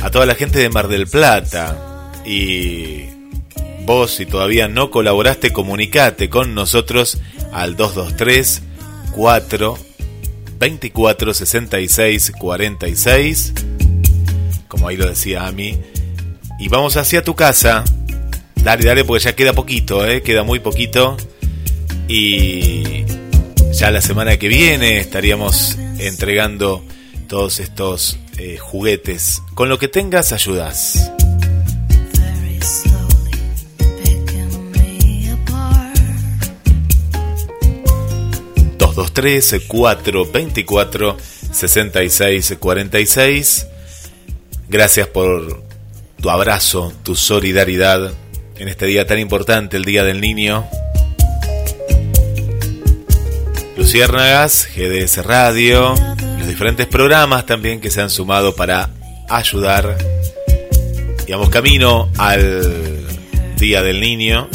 a 0.07 0.11
toda 0.13 0.25
la 0.25 0.37
gente 0.37 0.61
de 0.61 0.69
Mar 0.69 0.87
del 0.87 1.09
Plata. 1.09 2.13
Y 2.25 3.07
vos, 3.85 4.13
si 4.13 4.25
todavía 4.25 4.69
no 4.69 4.89
colaboraste, 4.89 5.53
comunicate 5.53 6.31
con 6.31 6.55
nosotros 6.55 7.19
al 7.53 7.75
223 7.75 8.63
4 9.11 9.79
24 10.61 11.35
66 11.35 12.33
46. 12.39 13.55
Como 14.69 14.87
ahí 14.87 14.97
lo 14.97 15.09
decía 15.09 15.45
Ami. 15.49 15.77
Y 16.61 16.69
vamos 16.69 16.97
hacia 16.97 17.25
tu 17.25 17.35
casa. 17.35 17.83
Dale, 18.55 18.85
dale, 18.85 19.05
porque 19.05 19.25
ya 19.25 19.35
queda 19.35 19.55
poquito, 19.55 20.07
¿eh? 20.07 20.23
Queda 20.23 20.45
muy 20.45 20.61
poquito. 20.61 21.17
Y 22.07 23.05
ya 23.73 23.91
la 23.91 24.01
semana 24.01 24.37
que 24.37 24.47
viene 24.47 25.01
estaríamos 25.01 25.77
entregando 25.99 26.85
todos 27.27 27.59
estos 27.59 28.21
eh, 28.39 28.59
juguetes. 28.59 29.43
Con 29.55 29.69
lo 29.69 29.79
que 29.79 29.89
tengas, 29.89 30.33
ayudas. 30.33 31.11
Apart. 35.33 35.99
223 38.79 39.67
424 39.67 41.17
66 41.53 42.57
46. 42.59 43.67
Gracias 44.69 45.07
por 45.09 45.63
tu 46.21 46.31
abrazo, 46.31 46.93
tu 47.03 47.15
solidaridad 47.15 48.13
en 48.59 48.69
este 48.69 48.87
día 48.87 49.07
tan 49.07 49.19
importante, 49.19 49.77
el 49.77 49.85
Día 49.85 50.05
del 50.05 50.21
Niño. 50.21 50.67
Luciérnagas, 53.77 54.69
GDS 54.75 55.25
Radio, 55.25 55.95
los 56.47 56.53
diferentes 56.53 56.87
programas 56.87 57.45
también 57.45 57.81
que 57.81 57.91
se 57.91 58.01
han 58.01 58.09
sumado 58.09 58.55
para 58.55 58.91
ayudar. 59.29 59.99
Y 61.27 61.33
vamos 61.33 61.49
camino 61.49 62.09
al 62.19 63.05
Día 63.59 63.83
del 63.83 64.01
Niño 64.01 64.49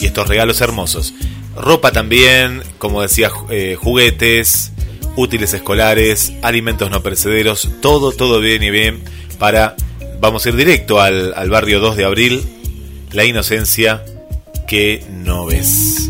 y 0.00 0.04
estos 0.04 0.28
regalos 0.28 0.60
hermosos. 0.60 1.14
Ropa 1.56 1.92
también, 1.92 2.62
como 2.76 3.00
decía, 3.00 3.30
eh, 3.48 3.74
juguetes, 3.80 4.72
útiles 5.16 5.54
escolares, 5.54 6.34
alimentos 6.42 6.90
no 6.90 7.02
perecederos, 7.02 7.70
todo, 7.80 8.12
todo 8.12 8.40
bien 8.40 8.62
y 8.62 8.70
bien 8.70 9.02
para... 9.38 9.76
Vamos 10.20 10.44
a 10.44 10.50
ir 10.50 10.56
directo 10.56 11.00
al, 11.00 11.32
al 11.34 11.48
barrio 11.48 11.80
2 11.80 11.96
de 11.96 12.04
abril, 12.04 12.42
la 13.12 13.24
inocencia 13.24 14.04
que 14.66 15.02
no 15.10 15.46
ves. 15.46 16.06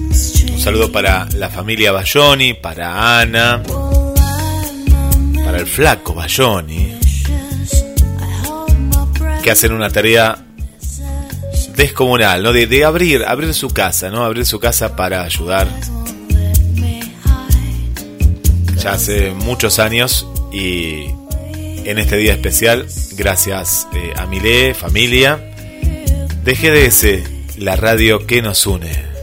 Un 0.51 0.61
saludo 0.61 0.91
para 0.91 1.29
la 1.37 1.51
familia 1.51 1.93
Bayoni, 1.93 2.55
para 2.55 3.21
Ana, 3.21 3.63
el 5.57 5.67
flaco 5.67 6.15
Bayoni, 6.15 6.99
que 9.43 9.51
hacen 9.51 9.73
una 9.73 9.91
tarea 9.91 10.45
descomunal, 11.77 12.43
¿no? 12.43 12.53
De, 12.53 12.67
de 12.67 12.85
abrir, 12.85 13.25
abrir 13.25 13.53
su 13.55 13.69
casa, 13.69 14.11
¿no? 14.11 14.25
Abrir 14.25 14.47
su 14.47 14.59
casa 14.59 14.97
para 14.97 15.23
ayudar. 15.23 15.69
Ya 18.83 18.93
hace 18.93 19.31
muchos 19.31 19.79
años 19.79 20.27
y 20.53 21.07
en 21.85 21.99
este 21.99 22.17
día 22.17 22.33
especial, 22.33 22.87
gracias 23.17 23.87
eh, 23.95 24.13
a 24.17 24.27
Milé, 24.27 24.75
familia, 24.75 25.39
de 26.43 26.55
GDS, 26.55 27.59
la 27.59 27.77
radio 27.77 28.27
que 28.27 28.43
nos 28.43 28.67
une. 28.67 29.14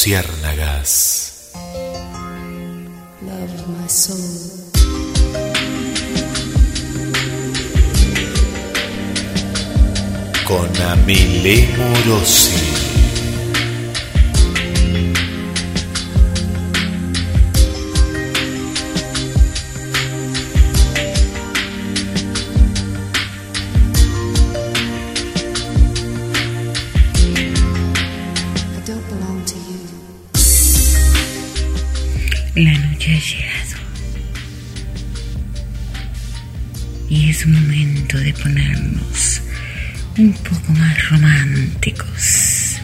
Luciérnagas. 0.00 1.52
Con 10.46 10.76
Amile 10.80 11.68
Morosi. 11.76 12.79
De 38.18 38.32
ponernos 38.34 39.40
un 40.18 40.32
poco 40.32 40.72
más 40.72 41.08
románticos. 41.10 42.76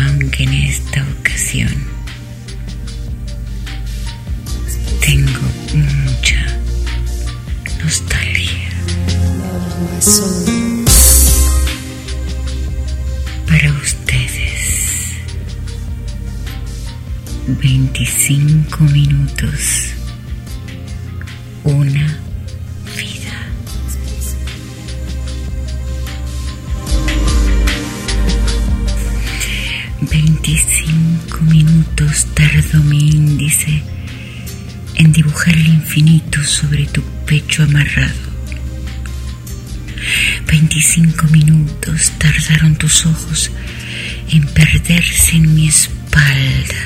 Aunque 0.00 0.44
en 0.44 0.52
esta 0.52 1.04
ocasión 1.20 1.72
tengo 5.00 5.40
mucha 5.74 6.46
nostalgia 7.82 8.70
para 13.48 13.72
ustedes. 13.72 15.12
25 17.48 18.84
minutos. 18.84 19.01
Sobre 36.42 36.86
tu 36.86 37.02
pecho 37.26 37.64
amarrado. 37.64 38.32
25 40.46 41.26
minutos 41.26 42.12
tardaron 42.18 42.76
tus 42.76 43.04
ojos 43.04 43.50
en 44.30 44.46
perderse 44.46 45.36
en 45.36 45.54
mi 45.54 45.68
espalda 45.68 46.82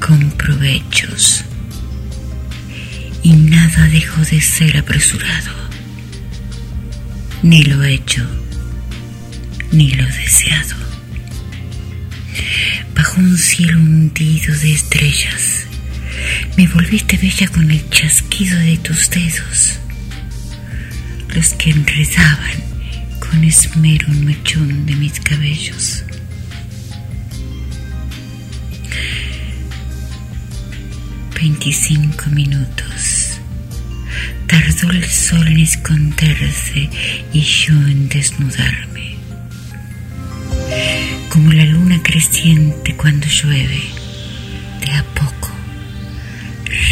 con 0.00 0.30
provechos. 0.32 1.44
Y 3.22 3.32
nada 3.32 3.88
dejó 3.88 4.20
de 4.20 4.40
ser 4.42 4.76
apresurado. 4.76 5.52
Ni 7.42 7.62
lo 7.62 7.82
hecho, 7.84 8.22
ni 9.72 9.92
lo 9.92 10.04
deseado. 10.04 10.76
Bajo 12.94 13.18
un 13.18 13.38
cielo 13.38 13.78
hundido 13.78 14.54
de 14.58 14.72
estrellas, 14.74 15.65
me 16.56 16.66
volviste 16.68 17.16
bella 17.16 17.48
con 17.48 17.70
el 17.70 17.88
chasquido 17.90 18.58
de 18.58 18.76
tus 18.78 19.10
dedos 19.10 19.78
los 21.36 21.52
que 21.54 21.70
enredaban 21.70 22.56
con 23.20 23.44
esmero 23.44 24.06
un 24.08 24.24
mechón 24.24 24.86
de 24.86 24.96
mis 24.96 25.20
cabellos. 25.20 26.02
Veinticinco 31.34 32.30
minutos. 32.30 33.38
Tardó 34.46 34.90
el 34.92 35.04
sol 35.04 35.46
en 35.46 35.60
esconderse 35.60 36.88
y 37.34 37.40
yo 37.40 37.74
en 37.74 38.08
desnudarme. 38.08 39.16
Como 41.28 41.52
la 41.52 41.64
luna 41.66 42.00
creciente 42.02 42.96
cuando 42.96 43.26
llueve, 43.26 43.82
de 44.80 44.92
a 44.92 45.04
poco, 45.14 45.35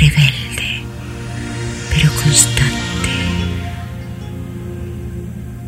rebelde, 0.01 0.83
pero 1.91 2.13
constante. 2.15 3.11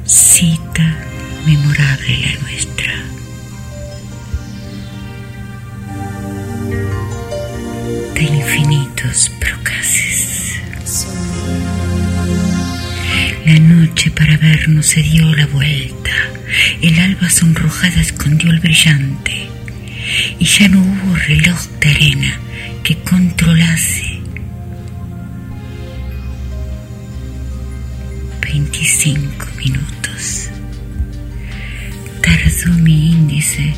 Cita 0.05 0.97
memorable 1.47 2.19
la 2.19 2.41
nuestra. 2.41 2.67
infinitos 8.27 9.31
procaces. 9.39 10.59
La 13.45 13.59
noche 13.59 14.11
para 14.11 14.37
vernos 14.37 14.87
se 14.87 15.03
dio 15.03 15.35
la 15.35 15.47
vuelta, 15.47 16.11
el 16.83 16.99
alba 16.99 17.31
sonrojada 17.31 18.01
escondió 18.01 18.51
el 18.51 18.61
brillante, 18.61 19.49
y 20.39 20.45
ya 20.45 20.69
no 20.69 20.81
hubo 20.81 21.15
reloj 21.15 21.59
de 21.81 21.91
arena 21.91 22.41
que 22.83 22.97
controlase 22.99 24.06
25 29.07 29.47
minutos. 29.59 30.49
Tardó 32.21 32.73
mi 32.83 33.13
índice 33.13 33.73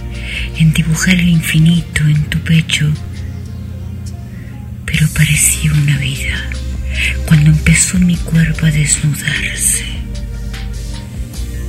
en 0.57 0.73
dibujar 0.73 1.17
el 1.17 1.29
infinito 1.29 2.03
en 2.05 2.23
tu 2.31 2.39
pecho, 2.39 2.91
pero 4.87 5.07
parecía 5.09 5.71
una 5.73 5.99
vida 5.99 6.49
cuando 7.27 7.51
empezó 7.51 7.99
mi 7.99 8.17
cuerpo 8.17 8.65
a 8.65 8.71
desnudarse 8.71 9.85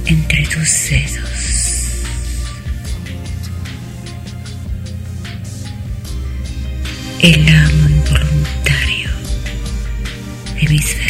entre 0.05 0.43
tus 0.47 0.89
dedos. 0.89 1.91
El 7.21 7.49
amo 7.49 7.89
involuntario 7.89 9.09
de 10.61 10.69
mis 10.69 11.08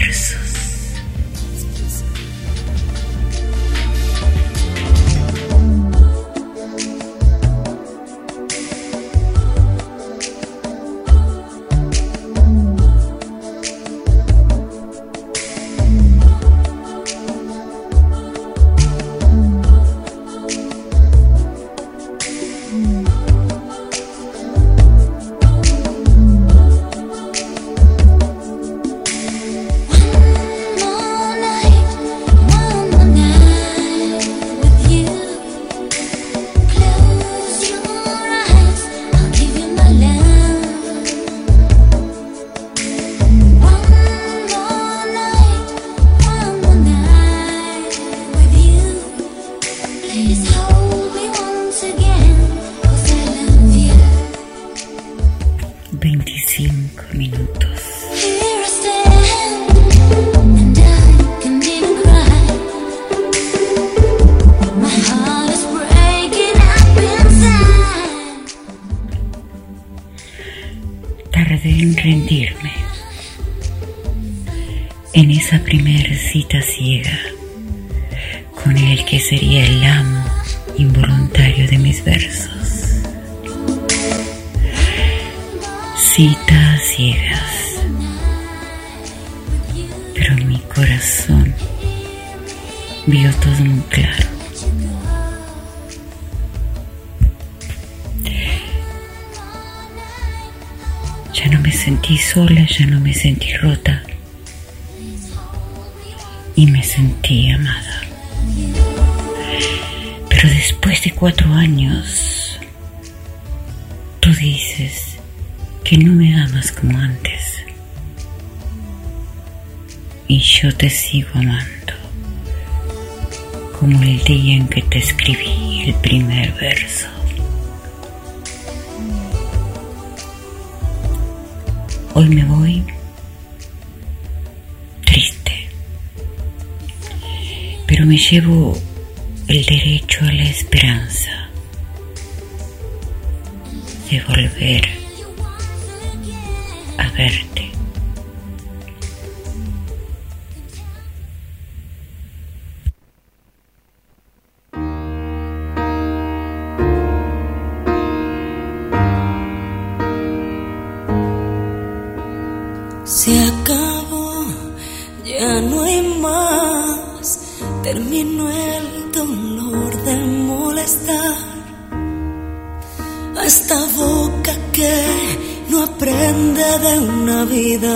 de 176.82 177.00
una 177.00 177.46
vida. 177.46 177.96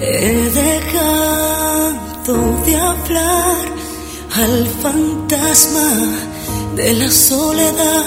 He 0.00 0.50
dejado 0.62 2.34
de 2.64 2.76
hablar 2.76 3.66
al 4.42 4.66
fantasma 4.82 5.90
de 6.76 6.94
la 6.94 7.10
soledad. 7.10 8.04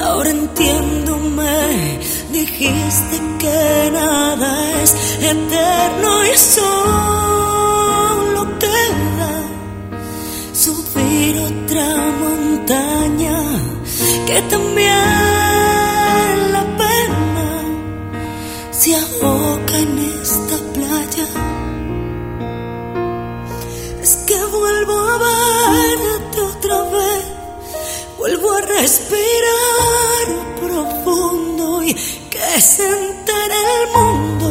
Ahora 0.00 0.30
entiendo, 0.30 1.16
me 1.16 1.98
dijiste 2.32 3.16
que 3.38 3.90
nada 3.92 4.82
es 4.82 4.94
eterno 5.20 6.10
y 6.32 6.36
solo 6.56 8.40
queda 8.58 9.32
subir 10.52 11.34
otra 11.50 11.88
montaña 12.22 13.38
que 14.26 14.42
también 14.42 15.29
respirar 28.80 30.26
profundo 30.58 31.82
y 31.82 31.92
que 31.94 32.60
se 32.60 32.86
entere 32.86 33.58
el 33.78 33.84
mundo 33.96 34.48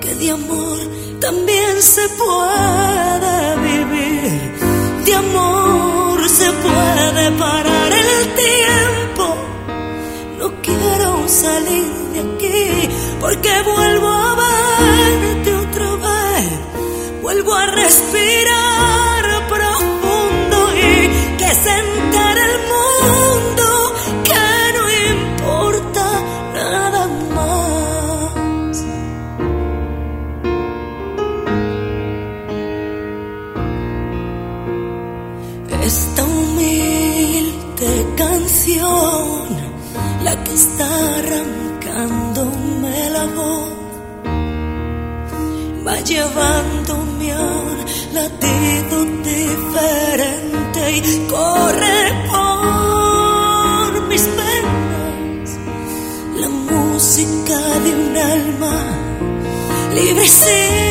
que 0.00 0.14
de 0.16 0.30
amor 0.32 0.78
también 1.20 1.80
se 1.80 2.08
puede 2.08 3.36
vivir, 3.68 5.04
de 5.04 5.14
amor 5.14 6.28
se 6.28 6.50
puede 6.66 7.30
parar 7.32 7.92
el 7.92 8.34
tiempo. 8.46 9.36
No 10.38 10.46
quiero 10.62 11.28
salir 11.28 11.90
de 12.14 12.20
aquí 12.20 12.88
porque 13.20 13.52
vuelvo 13.62 14.08
a 14.08 14.34
verte 14.34 15.54
otra 15.54 15.90
vez, 16.06 17.22
vuelvo 17.22 17.54
a 17.54 17.66
respirar 17.66 18.59
llevándome 46.10 47.32
a 47.32 47.40
un 47.40 47.78
latido 48.12 49.04
diferente 49.22 50.80
y 50.96 51.26
corre 51.28 52.00
por 52.32 54.08
mis 54.08 54.26
venas. 54.26 55.58
La 56.40 56.48
música 56.48 57.58
de 57.84 57.90
un 57.94 58.16
alma 58.16 58.76
libre 59.94 60.26
sin 60.26 60.89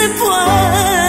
también 0.00 0.99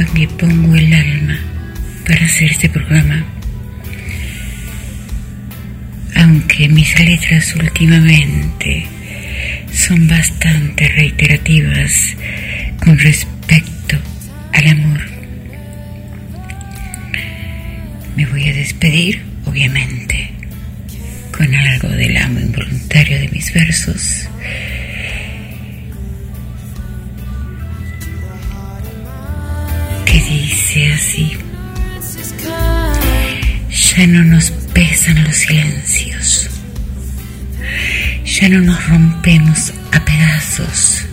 sepan 0.00 0.14
que 0.14 0.28
pongo 0.28 0.76
el 0.76 0.92
alma 0.92 1.38
para 2.06 2.24
hacer 2.24 2.50
este 2.50 2.68
programa. 2.68 3.24
Aunque 6.16 6.68
mis 6.68 6.98
letras 6.98 7.54
últimamente 7.56 8.86
son 9.72 10.08
bastante 10.08 10.88
reiterativas 10.88 12.16
con 12.84 12.98
respecto 12.98 13.98
al 14.52 14.68
amor. 14.68 15.00
Me 18.16 18.26
voy 18.26 18.48
a 18.48 18.54
despedir, 18.54 19.22
obviamente, 19.44 20.30
con 21.36 21.54
algo 21.54 21.88
del 21.88 22.16
amo 22.16 22.40
involuntario 22.40 23.18
de 23.18 23.28
mis 23.28 23.52
versos. 23.52 24.28
Que 30.10 30.20
dice 30.20 30.92
así. 30.92 31.38
Ya 33.70 34.06
no 34.06 34.24
nos 34.24 34.50
pesan 34.72 35.22
los 35.24 35.36
silencios. 35.36 36.50
Ya 38.24 38.48
no 38.48 38.60
nos 38.60 38.88
rompemos 38.88 39.72
a 39.92 40.04
pedazos. 40.04 41.04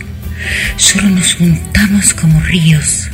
Solo 0.76 1.10
nos 1.10 1.34
juntamos 1.34 2.14
como 2.14 2.40
ríos 2.40 3.08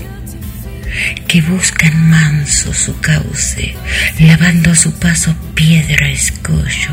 que 1.28 1.40
buscan 1.42 2.08
manso 2.08 2.72
su 2.72 2.98
cauce, 3.00 3.74
lavando 4.20 4.70
a 4.70 4.76
su 4.76 4.92
paso 4.98 5.34
piedra, 5.54 6.08
escollo 6.08 6.92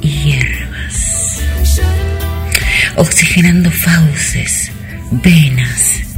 y 0.00 0.08
hierbas, 0.08 1.42
oxigenando 2.96 3.70
fauces, 3.70 4.72
venas 5.10 6.11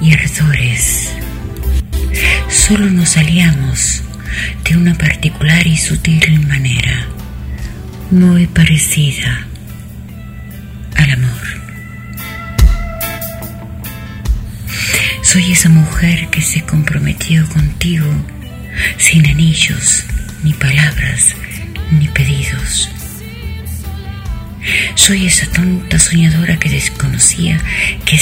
y 0.00 0.12
ardores. 0.12 1.10
Solo 2.48 2.86
nos 2.90 3.16
aliamos 3.16 4.02
de 4.64 4.76
una 4.76 4.94
particular 4.94 5.66
y 5.66 5.76
sutil 5.76 6.46
manera, 6.46 7.06
muy 8.10 8.46
parecida 8.46 9.46
al 10.96 11.10
amor. 11.10 11.60
Soy 15.22 15.52
esa 15.52 15.68
mujer 15.68 16.28
que 16.28 16.42
se 16.42 16.62
comprometió 16.62 17.46
contigo 17.48 18.06
sin 18.96 19.26
anillos, 19.26 20.04
ni 20.42 20.52
palabras, 20.54 21.34
ni 21.90 22.08
pedidos. 22.08 22.90
soy 24.94 25.26
esa 25.26 25.46
tonta 25.46 25.98
soñadora 25.98 26.58
que 26.58 26.68
desconocía 26.68 27.58
que 28.04 28.16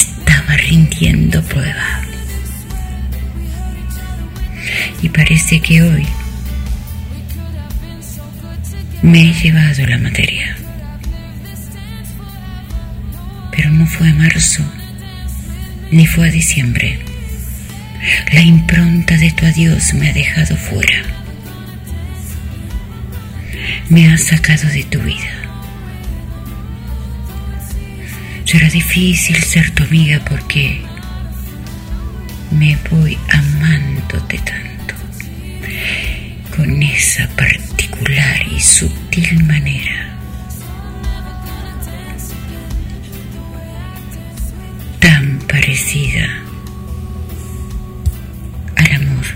estaba 0.48 0.56
rindiendo 0.56 1.42
prueba. 1.42 2.02
Y 5.02 5.08
parece 5.10 5.60
que 5.60 5.82
hoy 5.82 6.06
me 9.02 9.30
he 9.30 9.32
llevado 9.32 9.86
la 9.86 9.98
materia. 9.98 10.56
Pero 13.52 13.70
no 13.70 13.86
fue 13.86 14.08
a 14.08 14.14
marzo, 14.14 14.62
ni 15.90 16.06
fue 16.06 16.28
a 16.28 16.30
diciembre. 16.30 16.98
La 18.32 18.40
impronta 18.40 19.16
de 19.16 19.30
tu 19.32 19.44
adiós 19.44 19.92
me 19.94 20.08
ha 20.08 20.12
dejado 20.12 20.56
fuera. 20.56 21.02
Me 23.88 24.12
ha 24.12 24.18
sacado 24.18 24.68
de 24.68 24.84
tu 24.84 25.00
vida. 25.00 25.47
Será 28.48 28.66
difícil 28.70 29.36
ser 29.42 29.70
tu 29.72 29.82
amiga 29.82 30.24
porque 30.26 30.80
me 32.50 32.78
voy 32.90 33.18
amándote 33.28 34.38
tanto, 34.38 34.94
con 36.56 36.82
esa 36.82 37.28
particular 37.36 38.40
y 38.50 38.58
sutil 38.58 39.44
manera. 39.44 40.16
Tan 44.98 45.40
parecida 45.40 46.26
al 48.76 48.92
amor. 48.94 49.26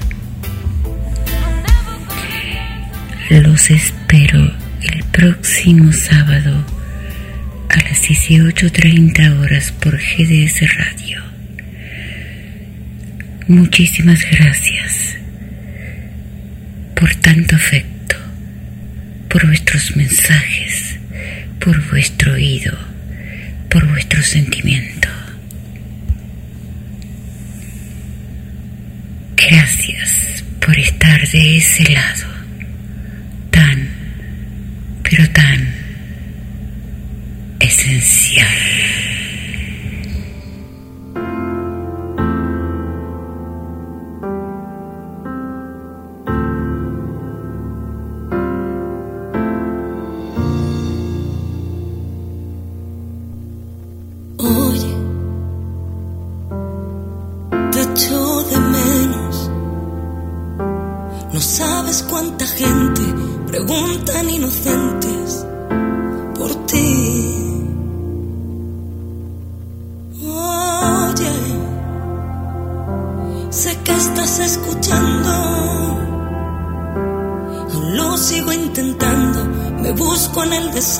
Los 3.28 3.70
espero 3.70 4.56
el 4.80 5.04
próximo 5.12 5.92
sábado 5.92 6.71
a 7.72 7.76
las 7.88 8.02
18.30 8.02 9.40
horas 9.40 9.72
por 9.72 9.96
GDS 9.96 10.76
Radio. 10.76 11.22
Muchísimas 13.48 14.20
gracias 14.30 15.16
por 16.94 17.14
tanto 17.16 17.56
afecto, 17.56 18.16
por 19.28 19.46
vuestros 19.46 19.96
mensajes, 19.96 20.98
por 21.58 21.90
vuestro 21.90 22.34
oído, 22.34 22.78
por 23.70 23.86
vuestro 23.88 24.22
sentimiento. 24.22 25.08
Gracias 29.36 30.44
por 30.60 30.78
estar 30.78 31.26
de 31.28 31.56
ese 31.56 31.90
lado, 31.90 32.26
tan, 33.50 33.88
pero 35.02 35.28
tan 35.30 35.81
esencial. 37.62 38.72
Sabes 61.42 62.04
cuánta 62.08 62.46
gente 62.46 63.02
preguntan 63.48 64.30
inocentes 64.30 64.81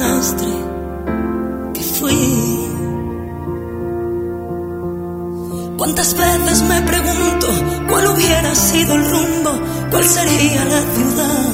desastre 0.02 0.48
que 1.74 1.82
fui. 1.82 2.68
¿Cuántas 5.76 6.14
veces 6.14 6.62
me 6.62 6.82
pregunto 6.82 7.46
cuál 7.88 8.06
hubiera 8.08 8.54
sido 8.54 8.94
el 8.94 9.10
rumbo, 9.10 9.50
cuál 9.90 10.04
sería 10.04 10.64
la 10.64 10.80
ciudad? 10.94 11.52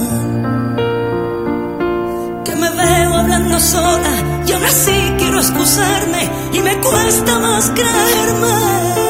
Que 2.45 2.55
me 2.55 2.71
veo 2.71 3.15
hablando 3.15 3.61
sola 3.61 4.45
y 4.47 4.53
aún 4.53 4.65
así 4.65 5.15
quiero 5.19 5.39
excusarme 5.39 6.31
y 6.53 6.61
me 6.61 6.77
cuesta 6.81 7.39
más 7.39 7.71
creerme 7.71 9.08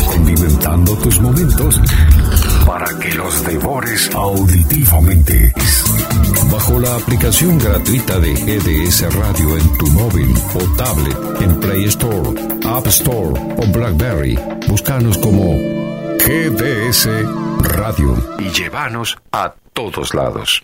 Condimentando 0.07 0.97
tus 0.99 1.21
momentos 1.21 1.81
para 2.79 2.99
que 2.99 3.11
los 3.15 3.43
devores 3.47 4.11
auditivamente. 4.15 5.51
Bajo 6.53 6.79
la 6.79 6.95
aplicación 6.97 7.59
gratuita 7.59 8.21
de 8.21 8.35
GDS 8.35 9.15
Radio 9.15 9.57
en 9.57 9.79
tu 9.79 9.87
móvil 9.93 10.35
o 10.55 10.77
tablet 10.77 11.17
en 11.41 11.59
Play 11.59 11.85
Store, 11.85 12.39
App 12.67 12.87
Store 12.89 13.41
o 13.57 13.73
Blackberry, 13.73 14.39
búscanos 14.69 15.17
como 15.17 15.55
GDS 16.19 17.09
Radio 17.61 18.15
y 18.41 18.51
llévanos 18.51 19.17
a 19.33 19.55
todos 19.73 20.13
lados. 20.13 20.63